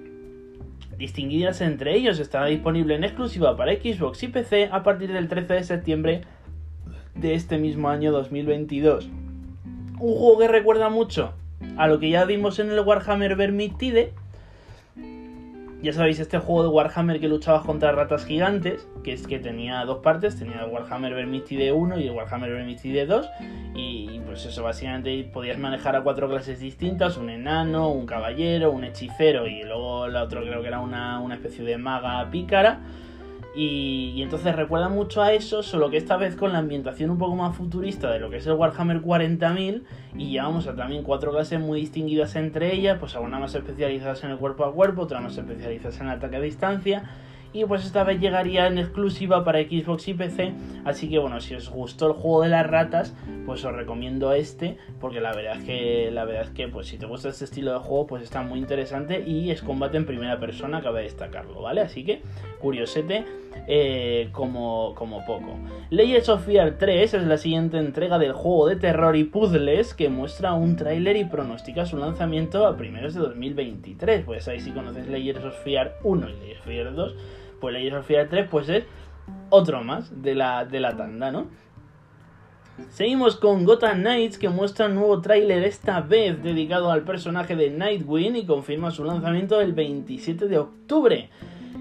distinguidas 0.96 1.60
entre 1.60 1.94
ellos. 1.94 2.18
Estará 2.18 2.46
disponible 2.46 2.94
en 2.94 3.04
exclusiva 3.04 3.54
para 3.54 3.74
Xbox 3.74 4.22
y 4.22 4.28
PC 4.28 4.70
a 4.72 4.82
partir 4.82 5.12
del 5.12 5.28
13 5.28 5.52
de 5.52 5.62
septiembre 5.62 6.20
de 7.14 7.34
este 7.34 7.58
mismo 7.58 7.90
año 7.90 8.12
2022. 8.12 9.10
Un 9.98 10.14
juego 10.14 10.38
que 10.38 10.48
recuerda 10.48 10.90
mucho 10.90 11.32
a 11.78 11.86
lo 11.86 11.98
que 11.98 12.10
ya 12.10 12.24
vimos 12.26 12.58
en 12.58 12.70
el 12.70 12.80
Warhammer 12.80 13.34
Vermintide. 13.34 14.12
Ya 15.82 15.92
sabéis, 15.92 16.18
este 16.20 16.38
juego 16.38 16.62
de 16.64 16.68
Warhammer 16.68 17.20
que 17.20 17.28
luchaba 17.28 17.62
contra 17.62 17.92
ratas 17.92 18.26
gigantes, 18.26 18.86
que 19.04 19.12
es 19.12 19.26
que 19.26 19.38
tenía 19.38 19.84
dos 19.84 19.98
partes, 19.98 20.38
tenía 20.38 20.64
el 20.64 20.70
Warhammer 20.70 21.14
Vermintide 21.14 21.72
1 21.72 21.98
y 22.00 22.08
el 22.08 22.12
Warhammer 22.12 22.50
Vermintide 22.50 23.06
2, 23.06 23.26
y 23.74 24.20
pues 24.26 24.44
eso, 24.46 24.62
básicamente 24.62 25.30
podías 25.32 25.58
manejar 25.58 25.94
a 25.94 26.02
cuatro 26.02 26.28
clases 26.28 26.60
distintas, 26.60 27.16
un 27.18 27.30
enano, 27.30 27.90
un 27.90 28.06
caballero, 28.06 28.72
un 28.72 28.84
hechicero, 28.84 29.46
y 29.46 29.62
luego 29.62 30.08
la 30.08 30.24
otra 30.24 30.40
creo 30.40 30.60
que 30.60 30.68
era 30.68 30.80
una, 30.80 31.20
una 31.20 31.36
especie 31.36 31.64
de 31.64 31.78
maga 31.78 32.28
pícara. 32.30 32.80
Y, 33.58 34.20
entonces 34.20 34.54
recuerda 34.54 34.90
mucho 34.90 35.22
a 35.22 35.32
eso, 35.32 35.62
solo 35.62 35.88
que 35.88 35.96
esta 35.96 36.18
vez 36.18 36.36
con 36.36 36.52
la 36.52 36.58
ambientación 36.58 37.08
un 37.08 37.16
poco 37.16 37.36
más 37.36 37.56
futurista 37.56 38.10
de 38.10 38.18
lo 38.18 38.28
que 38.28 38.36
es 38.36 38.46
el 38.46 38.52
Warhammer 38.52 39.00
40.000 39.00 39.82
y 40.14 40.30
llevamos 40.32 40.66
a 40.66 40.76
también 40.76 41.02
cuatro 41.02 41.32
clases 41.32 41.58
muy 41.58 41.80
distinguidas 41.80 42.36
entre 42.36 42.74
ellas, 42.74 42.98
pues 43.00 43.14
algunas 43.14 43.40
más 43.40 43.54
especializadas 43.54 44.22
en 44.24 44.32
el 44.32 44.36
cuerpo 44.36 44.66
a 44.66 44.74
cuerpo, 44.74 45.02
otras 45.02 45.22
más 45.22 45.38
especializadas 45.38 45.98
en 46.00 46.08
el 46.08 46.12
ataque 46.12 46.36
a 46.36 46.40
distancia 46.40 47.04
y 47.52 47.64
pues 47.64 47.84
esta 47.84 48.04
vez 48.04 48.20
llegaría 48.20 48.66
en 48.66 48.78
exclusiva 48.78 49.44
para 49.44 49.60
Xbox 49.60 50.08
y 50.08 50.14
PC. 50.14 50.52
Así 50.84 51.08
que 51.08 51.18
bueno, 51.18 51.40
si 51.40 51.54
os 51.54 51.68
gustó 51.68 52.08
el 52.08 52.12
juego 52.12 52.42
de 52.42 52.48
las 52.48 52.66
ratas, 52.66 53.14
pues 53.44 53.64
os 53.64 53.72
recomiendo 53.72 54.32
este, 54.32 54.76
porque 55.00 55.20
la 55.20 55.32
verdad 55.32 55.58
es 55.58 55.64
que 55.64 56.10
la 56.12 56.24
verdad 56.24 56.44
es 56.44 56.50
que 56.50 56.68
pues 56.68 56.86
si 56.88 56.98
te 56.98 57.06
gusta 57.06 57.28
este 57.28 57.44
estilo 57.44 57.72
de 57.72 57.78
juego, 57.78 58.06
pues 58.06 58.22
está 58.22 58.42
muy 58.42 58.58
interesante 58.58 59.24
y 59.26 59.50
es 59.50 59.62
combate 59.62 59.96
en 59.96 60.06
primera 60.06 60.38
persona, 60.38 60.82
cabe 60.82 61.02
destacarlo, 61.02 61.62
¿vale? 61.62 61.80
Así 61.80 62.04
que 62.04 62.22
curiosete 62.60 63.24
eh, 63.68 64.28
como, 64.32 64.94
como 64.94 65.24
poco. 65.24 65.56
Legends 65.90 66.28
of 66.28 66.44
Fear 66.44 66.76
3 66.78 67.14
es 67.14 67.22
la 67.24 67.38
siguiente 67.38 67.78
entrega 67.78 68.18
del 68.18 68.32
juego 68.32 68.68
de 68.68 68.76
terror 68.76 69.16
y 69.16 69.24
puzzles 69.24 69.94
que 69.94 70.08
muestra 70.08 70.54
un 70.54 70.76
tráiler 70.76 71.16
y 71.16 71.24
pronostica 71.24 71.86
su 71.86 71.96
lanzamiento 71.96 72.66
a 72.66 72.76
primeros 72.76 73.14
de 73.14 73.20
2023. 73.20 74.24
Pues 74.24 74.46
ahí 74.48 74.60
si 74.60 74.70
conoces 74.70 75.08
Legends 75.08 75.44
of 75.44 75.64
Fear 75.64 75.96
1 76.04 76.28
y 76.28 76.32
Legends 76.32 76.60
of 76.60 76.66
Fear 76.66 76.94
2 76.94 77.14
pues 77.60 77.74
Legends 77.74 77.98
of 77.98 78.06
Fear 78.06 78.28
3 78.28 78.48
pues 78.50 78.68
es 78.68 78.84
otro 79.50 79.82
más 79.82 80.22
de 80.22 80.34
la, 80.34 80.64
de 80.64 80.80
la 80.80 80.96
tanda, 80.96 81.30
¿no? 81.30 81.46
Seguimos 82.90 83.36
con 83.36 83.64
Gotham 83.64 84.00
Knights 84.00 84.38
que 84.38 84.50
muestra 84.50 84.86
un 84.86 84.96
nuevo 84.96 85.20
tráiler 85.22 85.64
esta 85.64 86.02
vez 86.02 86.42
dedicado 86.42 86.90
al 86.90 87.04
personaje 87.04 87.56
de 87.56 87.70
Nightwing 87.70 88.36
y 88.36 88.44
confirma 88.44 88.90
su 88.90 89.02
lanzamiento 89.02 89.60
el 89.62 89.72
27 89.72 90.46
de 90.46 90.58
octubre. 90.58 91.30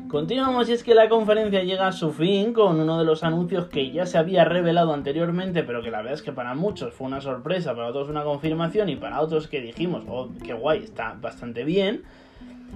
Continuamos 0.07 0.69
y 0.69 0.73
es 0.73 0.83
que 0.83 0.95
la 0.95 1.09
conferencia 1.09 1.63
llega 1.63 1.87
a 1.87 1.91
su 1.91 2.13
fin 2.13 2.53
con 2.53 2.79
uno 2.79 2.97
de 2.97 3.03
los 3.03 3.25
anuncios 3.25 3.65
que 3.65 3.91
ya 3.91 4.05
se 4.05 4.17
había 4.17 4.45
revelado 4.45 4.93
anteriormente, 4.93 5.63
pero 5.63 5.81
que 5.81 5.91
la 5.91 5.97
verdad 5.97 6.13
es 6.13 6.21
que 6.21 6.31
para 6.31 6.53
muchos 6.53 6.93
fue 6.93 7.07
una 7.07 7.19
sorpresa, 7.19 7.75
para 7.75 7.87
otros 7.87 8.07
una 8.07 8.23
confirmación 8.23 8.87
y 8.87 8.95
para 8.95 9.19
otros 9.19 9.49
que 9.49 9.59
dijimos, 9.59 10.03
oh, 10.07 10.29
qué 10.45 10.53
guay, 10.53 10.83
está 10.83 11.17
bastante 11.19 11.65
bien 11.65 12.03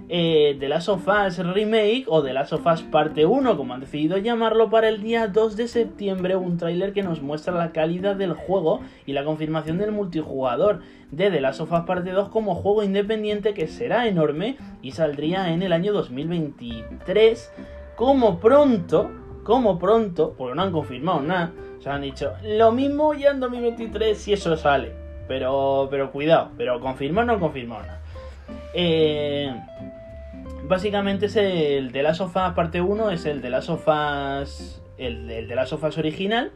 eh, 0.07 0.55
The 0.59 0.69
Last 0.69 0.89
of 0.89 1.07
Us 1.07 1.39
Remake 1.39 2.05
o 2.07 2.23
The 2.23 2.33
Last 2.33 2.53
of 2.53 2.65
Us 2.65 2.81
Parte 2.83 3.25
1, 3.25 3.57
como 3.57 3.73
han 3.73 3.79
decidido 3.81 4.17
llamarlo, 4.17 4.69
para 4.69 4.87
el 4.87 5.01
día 5.01 5.27
2 5.27 5.57
de 5.57 5.67
septiembre, 5.67 6.35
un 6.35 6.57
tráiler 6.57 6.93
que 6.93 7.03
nos 7.03 7.21
muestra 7.21 7.53
la 7.53 7.71
calidad 7.71 8.15
del 8.15 8.33
juego 8.33 8.81
y 9.05 9.13
la 9.13 9.23
confirmación 9.23 9.77
del 9.77 9.91
multijugador 9.91 10.79
de 11.11 11.29
The 11.29 11.41
Last 11.41 11.61
of 11.61 11.71
Us 11.71 11.81
Parte 11.81 12.11
2 12.11 12.29
como 12.29 12.55
juego 12.55 12.83
independiente 12.83 13.53
que 13.53 13.67
será 13.67 14.07
enorme 14.07 14.57
y 14.81 14.91
saldría 14.91 15.53
en 15.53 15.63
el 15.63 15.73
año 15.73 15.93
2023 15.93 17.51
como 17.95 18.39
pronto, 18.39 19.11
como 19.43 19.77
pronto, 19.77 20.33
porque 20.37 20.55
no 20.55 20.61
han 20.61 20.71
confirmado 20.71 21.21
nada, 21.21 21.51
se 21.79 21.89
han 21.89 22.01
dicho 22.01 22.33
lo 22.43 22.71
mismo 22.71 23.13
ya 23.13 23.31
en 23.31 23.39
2023 23.39 24.17
si 24.17 24.33
eso 24.33 24.55
sale, 24.55 24.93
pero, 25.27 25.87
pero 25.89 26.11
cuidado, 26.11 26.51
pero 26.57 26.79
confirmar 26.79 27.25
no 27.25 27.39
confirmado 27.39 27.81
nada. 27.83 27.98
Eh, 28.73 29.53
básicamente 30.63 31.25
es 31.25 31.35
el 31.35 31.91
de 31.91 32.03
Last 32.03 32.21
of 32.21 32.35
Us 32.35 32.53
parte 32.55 32.81
1, 32.81 33.11
es 33.11 33.25
el 33.25 33.41
de 33.41 33.49
Last 33.49 33.69
of 33.69 33.87
Us, 33.87 34.81
el, 34.97 35.27
de 35.27 35.55
Last 35.55 35.73
of 35.73 35.83
Us 35.83 35.97
original, 35.97 36.51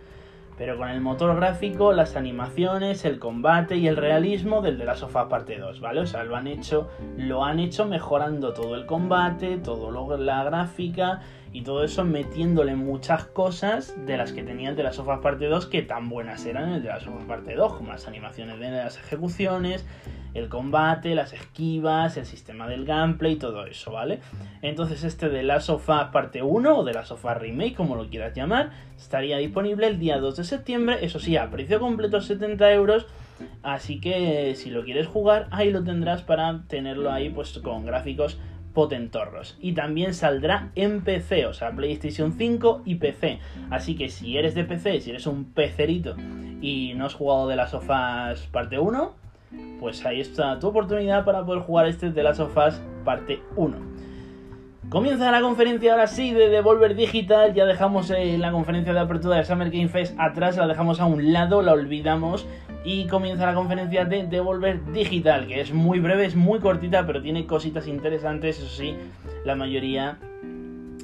pero 0.57 0.77
con 0.77 0.89
el 0.89 1.01
motor 1.01 1.35
gráfico, 1.35 1.93
las 1.93 2.15
animaciones, 2.15 3.05
el 3.05 3.17
combate 3.17 3.77
y 3.77 3.87
el 3.87 3.97
realismo 3.97 4.61
del 4.61 4.77
de 4.77 4.85
Last 4.85 5.03
of 5.03 5.15
Us 5.15 5.23
parte 5.29 5.57
2, 5.57 5.81
¿vale? 5.81 6.01
O 6.01 6.05
sea, 6.05 6.23
lo 6.23 6.35
han 6.35 6.47
hecho, 6.47 6.89
lo 7.17 7.43
han 7.43 7.59
hecho 7.59 7.85
mejorando 7.85 8.53
todo 8.53 8.75
el 8.75 8.85
combate, 8.85 9.57
todo 9.57 9.89
lo, 9.89 10.17
la 10.17 10.43
gráfica 10.43 11.21
y 11.53 11.61
todo 11.61 11.83
eso 11.83 12.03
metiéndole 12.03 12.75
muchas 12.75 13.25
cosas 13.25 13.93
de 14.07 14.17
las 14.17 14.33
que 14.33 14.41
tenía 14.41 14.71
el 14.71 14.75
de 14.75 14.83
Last 14.83 14.99
of 14.99 15.07
Us 15.07 15.19
parte 15.19 15.45
2 15.45 15.67
que 15.67 15.83
tan 15.83 16.09
buenas 16.09 16.45
eran 16.47 16.73
el 16.73 16.81
de 16.81 16.89
Last 16.89 17.07
of 17.07 17.15
Us 17.15 17.25
parte 17.25 17.53
2, 17.53 17.73
como 17.75 17.91
las 17.91 18.07
animaciones 18.07 18.59
de 18.59 18.71
las 18.71 18.97
ejecuciones, 18.97 19.85
el 20.33 20.49
combate, 20.49 21.13
las 21.13 21.31
esquivas, 21.31 22.17
el 22.17 22.25
sistema 22.25 22.67
del 22.67 22.85
gameplay, 22.85 23.35
todo 23.35 23.67
eso, 23.67 23.91
¿vale? 23.91 24.19
Entonces 24.63 25.03
este 25.03 25.29
de 25.29 25.43
Last 25.43 25.69
of 25.69 25.87
Us 25.87 26.05
parte 26.11 26.41
1 26.41 26.75
o 26.75 26.83
de 26.83 26.93
Last 26.93 27.11
of 27.11 27.23
Us 27.23 27.37
Remake, 27.37 27.75
como 27.75 27.95
lo 27.95 28.09
quieras 28.09 28.33
llamar, 28.35 28.71
estaría 28.97 29.37
disponible 29.37 29.85
el 29.85 29.99
día 29.99 30.17
2 30.17 30.35
de 30.35 30.43
septiembre, 30.43 30.97
eso 31.01 31.19
sí, 31.19 31.37
a 31.37 31.51
precio 31.51 31.79
completo 31.79 32.19
70 32.19 32.73
euros, 32.73 33.05
así 33.61 34.01
que 34.01 34.55
si 34.55 34.71
lo 34.71 34.83
quieres 34.83 35.05
jugar, 35.05 35.47
ahí 35.51 35.69
lo 35.69 35.83
tendrás 35.83 36.23
para 36.23 36.63
tenerlo 36.67 37.11
ahí 37.11 37.29
pues 37.29 37.59
con 37.59 37.85
gráficos 37.85 38.39
potentorros. 38.73 39.57
Y 39.59 39.73
también 39.73 40.13
saldrá 40.13 40.71
en 40.75 41.01
PC, 41.01 41.45
o 41.45 41.53
sea, 41.53 41.71
PlayStation 41.71 42.33
5 42.33 42.81
y 42.85 42.95
PC. 42.95 43.39
Así 43.69 43.95
que 43.95 44.09
si 44.09 44.37
eres 44.37 44.55
de 44.55 44.63
PC, 44.63 45.01
si 45.01 45.11
eres 45.11 45.27
un 45.27 45.45
pecerito 45.45 46.15
y 46.61 46.93
no 46.95 47.05
has 47.05 47.13
jugado 47.13 47.47
de 47.47 47.55
las 47.55 47.71
sofás 47.71 48.41
parte 48.47 48.79
1, 48.79 49.13
pues 49.79 50.05
ahí 50.05 50.21
está 50.21 50.59
tu 50.59 50.67
oportunidad 50.67 51.25
para 51.25 51.45
poder 51.45 51.61
jugar 51.61 51.87
este 51.87 52.11
de 52.11 52.23
las 52.23 52.37
sofás 52.37 52.81
parte 53.03 53.41
1. 53.55 53.93
Comienza 54.89 55.31
la 55.31 55.41
conferencia 55.41 55.93
ahora 55.93 56.05
sí 56.05 56.33
de 56.33 56.49
Devolver 56.49 56.93
Digital. 56.93 57.53
Ya 57.53 57.65
dejamos 57.65 58.11
eh, 58.11 58.37
la 58.37 58.51
conferencia 58.51 58.93
de 58.93 58.99
apertura 58.99 59.37
de 59.37 59.43
Summer 59.43 59.71
Game 59.71 59.87
Fest 59.87 60.15
atrás, 60.19 60.57
la 60.57 60.67
dejamos 60.67 60.99
a 60.99 61.05
un 61.05 61.33
lado, 61.33 61.61
la 61.61 61.73
olvidamos. 61.73 62.45
Y 62.85 63.07
comienza 63.07 63.45
la 63.45 63.53
conferencia 63.53 64.05
de 64.05 64.27
Devolver 64.27 64.91
Digital, 64.91 65.47
que 65.47 65.61
es 65.61 65.73
muy 65.73 65.99
breve, 65.99 66.25
es 66.25 66.35
muy 66.35 66.59
cortita, 66.59 67.05
pero 67.05 67.21
tiene 67.21 67.45
cositas 67.45 67.87
interesantes. 67.87 68.59
Eso 68.59 68.67
sí, 68.67 68.95
la 69.45 69.55
mayoría 69.55 70.17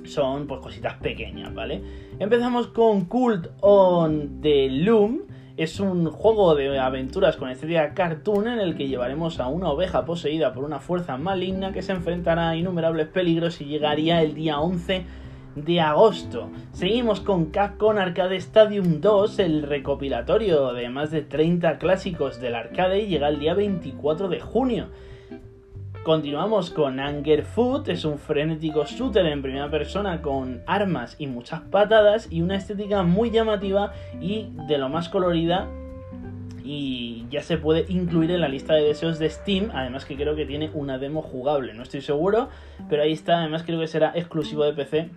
son 0.06 0.48
pues 0.48 0.60
cositas 0.62 0.96
pequeñas, 0.96 1.54
¿vale? 1.54 1.82
Empezamos 2.20 2.68
con 2.68 3.06
Cult 3.06 3.48
on 3.62 4.42
the 4.42 4.70
Loom 4.70 5.22
es 5.60 5.82
un 5.82 6.10
juego 6.10 6.56
de 6.56 6.80
aventuras 6.80 7.36
con 7.36 7.50
estética 7.50 7.94
cartoon 7.94 8.48
en 8.48 8.60
el 8.60 8.78
que 8.78 8.88
llevaremos 8.88 9.42
a 9.42 9.48
una 9.48 9.68
oveja 9.68 10.06
poseída 10.06 10.54
por 10.54 10.63
una 10.63 10.80
fuerza 10.80 11.18
maligna 11.18 11.74
que 11.74 11.82
se 11.82 11.92
enfrentará 11.92 12.52
a 12.52 12.56
innumerables 12.56 13.08
peligros 13.08 13.60
y 13.60 13.65
llegaría 13.65 14.22
el 14.22 14.36
día 14.36 14.62
11 14.62 15.04
de 15.56 15.82
agosto. 15.82 16.50
Seguimos 16.72 17.22
con 17.22 17.46
Capcom 17.46 17.98
Arcade 17.98 18.36
Stadium 18.38 19.02
2, 19.02 19.40
el 19.40 19.64
recopilatorio 19.64 20.74
de 20.74 20.90
más 20.90 21.12
de 21.12 21.22
30 21.22 21.78
clásicos 21.78 22.40
del 22.40 22.56
arcade 22.56 23.08
llega 23.08 23.30
el 23.30 23.40
día 23.40 23.54
24 23.54 24.30
de 24.30 24.40
junio. 24.40 24.88
Continuamos 26.04 26.70
con 26.70 27.00
Anger 27.00 27.44
Food, 27.44 27.90
es 27.90 28.06
un 28.06 28.18
frenético 28.18 28.86
shooter 28.86 29.26
en 29.26 29.42
primera 29.42 29.70
persona 29.70 30.22
con 30.22 30.62
armas 30.66 31.16
y 31.20 31.28
muchas 31.28 31.62
patadas 31.62 32.32
y 32.32 32.42
una 32.42 32.56
estética 32.56 33.04
muy 33.04 33.32
llamativa 33.32 33.94
y 34.22 34.48
de 34.68 34.78
lo 34.78 34.88
más 34.88 35.10
colorida 35.10 35.68
y 36.72 37.26
ya 37.32 37.42
se 37.42 37.58
puede 37.58 37.92
incluir 37.92 38.30
en 38.30 38.42
la 38.42 38.48
lista 38.48 38.76
de 38.76 38.84
deseos 38.84 39.18
de 39.18 39.28
Steam, 39.28 39.72
además 39.74 40.06
que 40.06 40.16
creo 40.16 40.36
que 40.36 40.46
tiene 40.46 40.70
una 40.76 41.00
demo 41.00 41.24
jugable, 41.24 41.74
no 41.74 41.82
estoy 41.82 42.02
seguro, 42.02 42.50
pero 42.88 43.02
ahí 43.02 43.12
está, 43.12 43.40
además 43.40 43.64
creo 43.64 43.80
que 43.80 43.88
será 43.88 44.12
exclusivo 44.14 44.64
de 44.64 44.74
PC. 44.74 45.10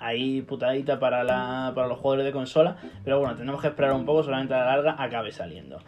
Ahí 0.00 0.42
putadita 0.42 1.00
para, 1.00 1.24
los 1.24 1.98
jugadores 1.98 2.26
de 2.26 2.32
consola, 2.32 2.76
pero 3.02 3.18
bueno, 3.18 3.36
tenemos 3.36 3.62
que 3.62 3.68
esperar 3.68 3.94
un 3.94 4.04
poco, 4.04 4.22
solamente 4.22 4.52
a 4.52 4.58
la 4.58 4.76
larga 4.76 4.96
acabe 5.02 5.32
saliendo. 5.32 5.78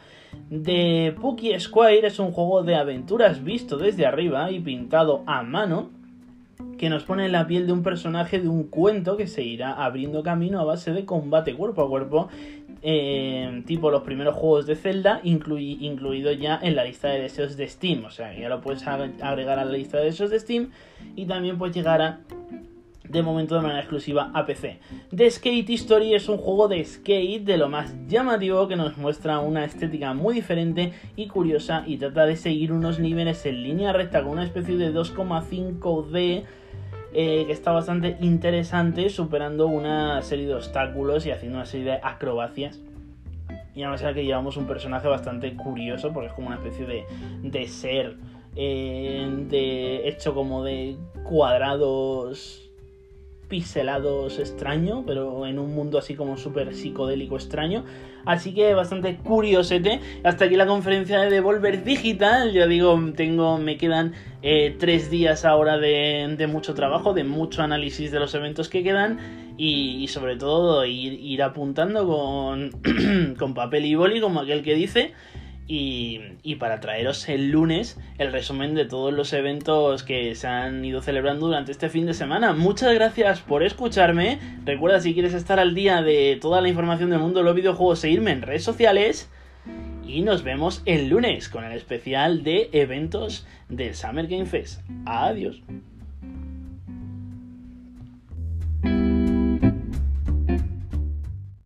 The 0.51 1.17
Pookie 1.21 1.61
Squire 1.61 2.07
es 2.07 2.19
un 2.19 2.33
juego 2.33 2.63
de 2.63 2.75
aventuras 2.75 3.45
visto 3.45 3.77
desde 3.77 4.07
arriba 4.07 4.51
y 4.51 4.61
pintado 4.61 5.23
a 5.27 5.43
mano, 5.43 5.91
que 6.79 6.89
nos 6.89 7.05
pone 7.05 7.27
en 7.27 7.33
la 7.33 7.47
piel 7.47 7.67
de 7.67 7.73
un 7.73 7.83
personaje 7.83 8.41
de 8.41 8.49
un 8.49 8.65
cuento 8.65 9.17
que 9.17 9.27
se 9.27 9.43
irá 9.43 9.73
abriendo 9.73 10.23
camino 10.23 10.61
a 10.61 10.65
base 10.65 10.93
de 10.93 11.05
combate 11.05 11.55
cuerpo 11.55 11.83
a 11.83 11.89
cuerpo 11.89 12.29
eh, 12.83 13.63
tipo 13.67 13.91
los 13.91 14.03
primeros 14.03 14.35
juegos 14.35 14.67
de 14.67 14.75
Zelda, 14.75 15.21
incluido 15.23 16.33
ya 16.33 16.59
en 16.61 16.77
la 16.77 16.85
lista 16.85 17.09
de 17.09 17.21
deseos 17.21 17.57
de 17.57 17.69
Steam. 17.69 18.05
O 18.05 18.11
sea, 18.11 18.37
ya 18.37 18.49
lo 18.49 18.61
puedes 18.61 18.87
agregar 18.87 19.59
a 19.59 19.65
la 19.65 19.73
lista 19.73 19.99
de 19.99 20.07
deseos 20.07 20.31
de 20.31 20.41
Steam 20.41 20.71
y 21.15 21.27
también 21.27 21.59
puedes 21.59 21.75
llegar 21.75 22.03
a 22.03 22.21
de 23.13 23.23
momento 23.23 23.55
de 23.55 23.61
manera 23.61 23.81
exclusiva 23.81 24.31
a 24.33 24.47
PC. 24.47 24.79
The 25.15 25.31
Skate 25.31 25.69
History 25.69 26.15
es 26.15 26.29
un 26.29 26.39
juego 26.39 26.67
de 26.69 26.83
skate 26.83 27.45
de 27.45 27.59
lo 27.59 27.69
más 27.69 27.95
llamativo 28.09 28.67
que 28.69 28.77
nos 28.77 28.97
muestra 28.97 29.39
una 29.39 29.65
estética 29.65 30.15
muy 30.15 30.35
diferente 30.35 30.93
y 31.15 31.29
curiosa 31.29 31.85
y 31.87 31.99
trata 31.99 32.25
de 32.25 32.37
seguir 32.37 32.73
unos 32.73 32.99
niveles 32.99 33.45
en 33.45 33.63
línea 33.63 33.93
recta 33.93 34.23
con 34.23 34.33
una 34.33 34.45
especie 34.45 34.77
de 34.79 34.95
2,5D 34.95 36.45
eh, 37.15 37.45
que 37.47 37.53
está 37.53 37.73
bastante 37.73 38.17
interesante, 38.21 39.09
superando 39.11 39.67
una 39.67 40.23
serie 40.23 40.47
de 40.47 40.55
obstáculos 40.55 41.27
y 41.27 41.31
haciendo 41.31 41.59
una 41.59 41.67
serie 41.67 41.93
de 41.93 42.01
acrobacias. 42.03 42.81
Y 43.75 43.83
además 43.83 44.03
que 44.15 44.25
llevamos 44.25 44.57
un 44.57 44.67
personaje 44.67 45.09
bastante 45.09 45.55
curioso, 45.57 46.13
porque 46.13 46.29
es 46.29 46.35
como 46.35 46.49
una 46.49 46.57
especie 46.57 46.85
de, 46.87 47.05
de 47.43 47.69
ser 47.69 48.17
eh, 48.55 49.31
de, 49.49 50.09
hecho 50.09 50.35
como 50.35 50.63
de 50.63 50.99
cuadrados 51.25 52.71
pixelados 53.53 54.39
extraño, 54.39 55.05
pero 55.07 55.47
en 55.47 55.59
un 55.59 55.75
mundo 55.75 55.99
así 55.99 56.15
como 56.15 56.39
súper 56.39 56.75
psicodélico 56.75 57.37
extraño. 57.37 57.85
Así 58.25 58.55
que 58.55 58.73
bastante 58.73 59.19
curiosete. 59.19 60.01
Hasta 60.25 60.47
aquí 60.47 60.57
la 60.57 60.67
conferencia 60.67 61.21
de 61.21 61.29
Devolver 61.29 61.85
Digital. 61.85 62.51
Ya 62.55 62.67
digo, 62.67 62.99
tengo, 63.15 63.59
me 63.59 63.77
quedan 63.77 64.15
eh, 64.41 64.75
tres 64.79 65.11
días 65.11 65.45
ahora 65.45 65.77
de, 65.77 66.47
mucho 66.51 66.73
trabajo, 66.73 67.13
de 67.13 67.25
mucho 67.25 67.61
análisis 67.61 68.11
de 68.11 68.21
los 68.21 68.35
eventos 68.35 68.71
que 68.71 68.83
quedan. 68.83 69.19
Y, 69.59 70.09
sobre 70.09 70.37
todo 70.37 70.87
ir, 70.87 71.13
ir 71.21 71.43
apuntando 71.43 72.07
con, 72.07 73.35
con 73.39 73.53
papel 73.53 73.85
y 73.85 73.95
boli, 73.97 74.23
como 74.23 74.41
aquel 74.41 74.63
que 74.63 74.75
dice 74.75 75.13
y, 75.67 76.57
para 76.57 76.81
traeros 76.81 77.29
el 77.29 77.51
lunes 77.51 77.99
el 78.19 78.33
resumen 78.33 78.75
de 78.75 78.85
todos 78.85 79.13
los 79.13 79.33
eventos 79.33 80.03
que 80.03 80.35
se 80.35 80.47
han 80.47 80.85
ido 80.85 81.01
celebrando 81.01 81.47
durante 81.47 81.73
este 81.73 81.89
fin 81.89 82.07
de 82.07 82.15
semana. 82.15 82.53
Muchas 82.53 82.95
gracias 82.95 83.41
por 83.41 83.63
escucharme. 83.63 84.39
Recuerda 84.65 85.01
si 85.01 85.15
quieres 85.15 85.35
estar 85.35 85.59
al 85.59 85.75
día 85.75 86.03
de 86.03 86.39
toda 86.41 86.61
la 86.61 86.69
información 86.69 87.11
del 87.11 87.21
mundo 87.21 87.41
de 87.41 87.45
los 87.45 87.55
videojuegos, 87.55 88.01
seguirme 88.01 88.33
en 88.33 88.43
redes 88.43 88.65
sociales. 88.65 89.31
Y 90.07 90.23
nos 90.23 90.43
vemos 90.43 90.83
el 90.85 91.09
lunes 91.09 91.49
con 91.49 91.65
el 91.65 91.73
especial 91.73 92.43
de 92.43 92.69
eventos 92.73 93.47
del 93.69 93.95
Summer 93.95 94.27
Game 94.27 94.47
Fest. 94.47 94.81
Adiós. 95.07 95.63